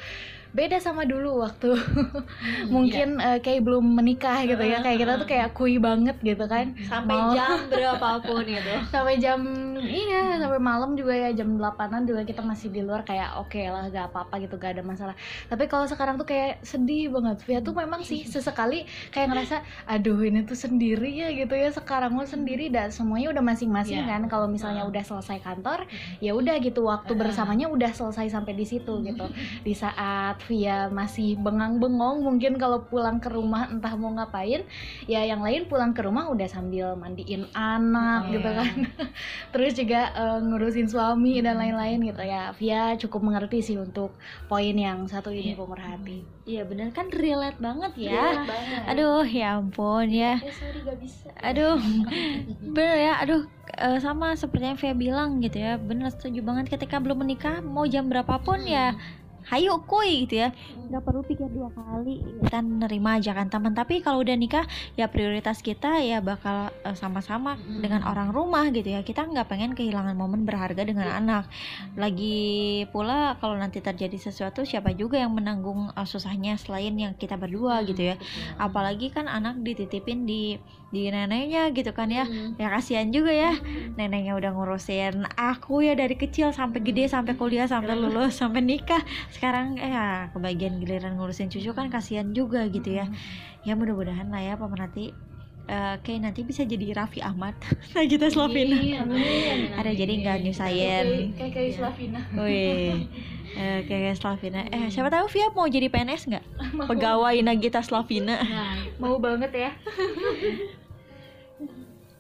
[0.54, 1.74] beda sama dulu waktu.
[2.74, 4.80] Mungkin eh, kayak belum menikah gitu ya.
[4.80, 6.78] Kayak kita tuh kayak kui banget gitu kan.
[6.86, 8.74] Sampai Mau- jam berapapun gitu.
[8.88, 9.42] Sampai jam
[9.82, 11.34] iya sampai malam juga ya.
[11.34, 14.84] Jam 8an juga kita masih di luar kayak oke lah gak apa-apa gitu gak ada
[14.86, 15.16] masalah.
[15.50, 17.42] Tapi kalau sekarang tuh kayak sedih banget.
[17.44, 19.58] Via tuh memang sih sesekali kayak ngerasa
[19.90, 21.74] aduh ini tuh sendiri ya gitu ya.
[21.74, 24.10] Sekarang lo sendiri dan semuanya udah masing-masing Iya.
[24.18, 24.22] kan.
[24.30, 25.90] Kalau misalnya udah selesai kantor
[26.22, 26.86] ya udah gitu.
[26.86, 29.26] Waktu bersamanya udah selesai sampai di situ gitu.
[29.64, 34.64] Di saat Via masih bengang-bengong mungkin kalau pulang ke rumah entah mau ngapain
[35.08, 38.76] ya yang lain pulang ke rumah udah sambil mandiin anak gitu kan.
[39.54, 42.52] Terus juga eh, ngurusin suami dan lain-lain gitu ya.
[42.56, 44.16] Via cukup mengerti sih untuk
[44.52, 46.92] poin yang satu ini pemerhati iya bener.
[46.92, 48.20] Kan relate banget ya.
[48.20, 48.82] Relate banget.
[48.92, 50.40] aduh ya ampun ya.
[50.44, 51.30] Eh sorry gak bisa.
[51.40, 51.80] Aduh.
[52.76, 53.14] Bener ya.
[53.24, 53.42] Aduh
[53.80, 55.80] eh, sama seperti yang Via bilang gitu ya.
[55.80, 58.96] Bener setuju banget ketika belum menikah mau jam berapapun ya
[59.48, 60.50] hayu kuy gitu ya.
[60.90, 63.74] Nggak perlu pikir dua kali kita nerima ajakan teman.
[63.74, 64.66] Tapi kalau udah nikah
[65.00, 69.02] ya prioritas kita ya bakal eh, sama-sama dengan orang rumah gitu ya.
[69.02, 71.50] Kita nggak pengen kehilangan momen berharga dengan anak.
[71.98, 77.36] Lagi pula kalau nanti terjadi sesuatu siapa juga yang menanggung eh, susahnya selain yang kita
[77.40, 78.16] berdua gitu ya.
[78.62, 80.58] apalagi kan anak dititipin di
[80.94, 82.30] di neneknya gitu kan ya.
[82.62, 83.58] Ya kasihan juga ya.
[83.98, 89.02] Neneknya udah ngurusin aku ya dari kecil sampai gede sampai kuliah sampai lulus sampai nikah.
[89.34, 93.10] Sekarang eh ya kebagian giliran ngurusin cucu kan kasihan juga gitu ya.
[93.66, 95.18] Ya mudah-mudahan lah ya pemerhati
[95.66, 97.58] eh, kayak nanti bisa jadi Raffi Ahmad.
[97.98, 98.78] Nagita Slavina.
[99.74, 102.22] Ada jadi nggak nyusahin kayak kayak Slavina.
[102.38, 103.10] Wih,
[103.58, 104.70] eh, kayak Slavina.
[104.70, 106.46] Eh, siapa tahu Via mau jadi PNS nggak?
[106.94, 108.38] Pegawai Nagita Slavina.
[109.02, 109.72] mau banget ya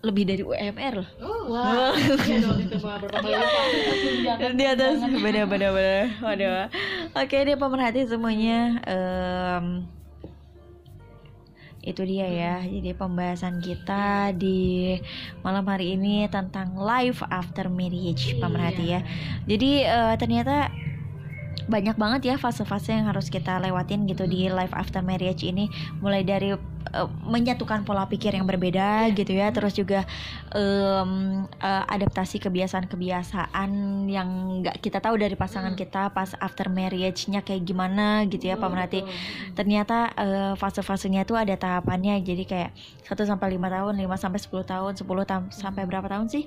[0.04, 1.10] Lebih dari UMR loh.
[1.44, 1.96] wah
[2.28, 3.80] iya dong itu mah berapa kali
[4.24, 6.04] lipat Di atas bener bener bener.
[6.20, 6.68] Waduh.
[7.16, 8.84] Oke deh pemerhati semuanya.
[8.84, 9.88] Em,
[11.84, 12.56] itu dia ya.
[12.64, 15.00] Jadi pembahasan kita di
[15.44, 19.02] malam hari ini tentang life after marriage pemerhati ya.
[19.48, 20.72] Jadi eh, ternyata
[21.64, 25.72] banyak banget ya fase-fase yang harus kita lewatin gitu di life after marriage ini
[26.04, 26.52] mulai dari
[26.92, 29.54] uh, menyatukan pola pikir yang berbeda gitu ya.
[29.56, 30.04] Terus juga
[30.52, 33.70] um, uh, adaptasi kebiasaan-kebiasaan
[34.12, 34.30] yang
[34.64, 39.02] nggak kita tahu dari pasangan kita pas after marriage-nya kayak gimana gitu ya Pak Melati
[39.56, 42.20] ternyata uh, fase-fasenya tuh ada tahapannya.
[42.24, 42.72] Jadi kayak
[43.08, 46.46] 1 sampai 5 tahun 5 sampai 10 tahun 10 tam sampai berapa tahun sih?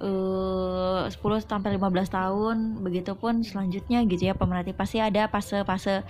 [0.00, 6.08] Eh 10 sampai 15 tahun begitupun selanjutnya gitu ya pemerhati pasti ada fase-fase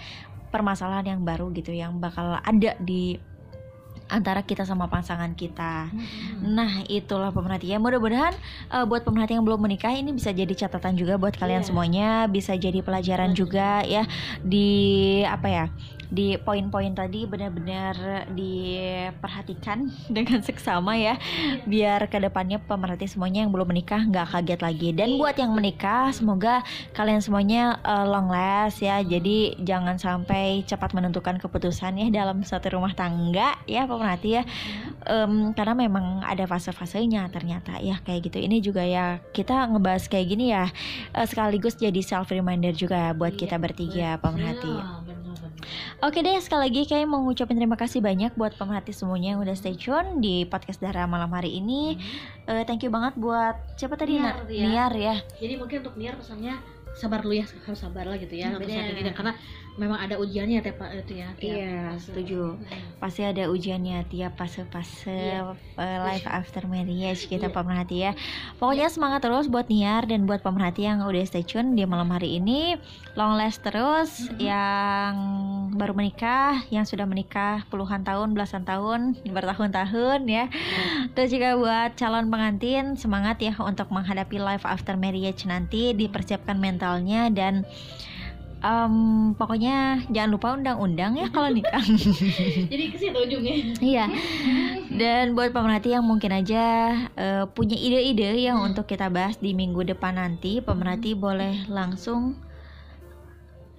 [0.55, 3.19] permasalahan yang baru gitu yang bakal ada di
[4.11, 5.89] antara kita sama pasangan kita.
[6.43, 7.79] Nah, itulah pemerhati ya.
[7.79, 8.35] Mudah-mudahan
[8.69, 11.69] eh, buat pemerhati yang belum menikah ini bisa jadi catatan juga buat kalian Iya.
[11.71, 14.05] semuanya, bisa jadi pelajaran juga ya
[14.43, 14.69] di
[15.25, 15.67] apa ya?
[16.11, 19.87] Di poin-poin tadi benar-benar diperhatikan
[20.17, 21.15] dengan seksama ya
[21.65, 24.89] biar ke depannya pemerhati semuanya yang belum menikah nggak kaget lagi.
[24.91, 28.99] Dan buat yang menikah semoga kalian semuanya uh, long last ya.
[29.01, 34.43] Jadi jangan sampai cepat menentukan keputusan ya dalam satu rumah tangga ya pemerhati ya.
[35.09, 38.39] Em, karena memang ada fase-fasenya ternyata ya kayak gitu.
[38.43, 40.69] Ini juga ya kita ngebahas kayak gini ya
[41.15, 44.69] eh, sekaligus jadi self reminder juga ya buat kita bertiga pemerhati.
[44.69, 45.10] Iya, benar-benar.
[46.01, 49.55] Oke deh, sekali lagi kayak mau ngucapin terima kasih banyak buat pemerhati semuanya yang udah
[49.55, 51.99] stay tune di podcast Dara malam hari ini.
[52.47, 54.65] Eh, thank you banget buat siapa tadi Niar, Na- ya.
[54.67, 55.15] Niar ya.
[55.39, 56.57] Jadi mungkin untuk Niar pesannya
[56.91, 58.83] sabar dulu ya harus sabar lah gitu ya untuk Bener.
[58.83, 59.33] saat ini karena
[59.81, 61.29] memang ada ujiannya tiap itu ya.
[61.41, 62.13] tiap Iya, fase.
[62.13, 62.61] setuju.
[62.61, 62.85] Hmm.
[63.01, 65.57] Pasti ada ujiannya tiap fase-fase Iya.
[65.57, 67.55] eh, life after marriage kita Iya.
[67.57, 68.13] pemerhati ya.
[68.61, 72.37] Pokoknya semangat terus buat Niar dan buat pemerhati yang udah stay tune di malam hari
[72.37, 72.77] ini.
[73.17, 74.37] Long last terus Mhm.
[74.39, 75.13] yang
[75.73, 80.53] baru menikah, yang sudah menikah puluhan tahun, belasan tahun, bertahun-tahun ya.
[81.17, 87.33] Terus juga buat calon pengantin semangat ya untuk menghadapi life after marriage nanti, dipersiapkan mentalnya
[87.33, 87.65] dan
[88.61, 88.95] em,
[89.37, 91.85] pokoknya jangan lupa undang-undang ya kalau nikah.
[92.73, 93.55] Jadi ke situ ujungnya.
[93.81, 94.05] Iya.
[94.93, 96.65] Dan buat pemerhati yang mungkin aja
[97.17, 102.37] eh, punya ide-ide yang untuk kita bahas di minggu depan nanti, pemerhati boleh langsung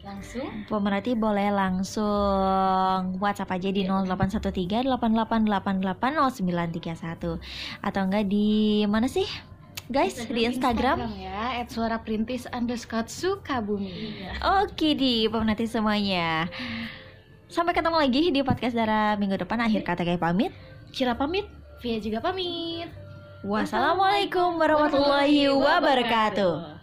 [0.01, 7.37] Langsung pemerhati boleh langsung WhatsApp aja di 0813 88880931
[7.85, 9.29] atau enggak di mana sih?
[9.89, 11.09] Guys, di Instagram.
[11.17, 14.27] ya @suara perintis underscore sukabumi
[14.61, 16.45] Oke di pemerhati semuanya.
[17.47, 19.63] Sampai ketemu lagi di podcast Dara minggu depan.
[19.63, 20.51] Akhir kata kayak pamit.
[20.91, 21.47] Cira pamit.
[21.81, 22.85] Via juga pamit
[23.41, 26.80] Wassalamualaikum warahmatullahi wabarakatuh.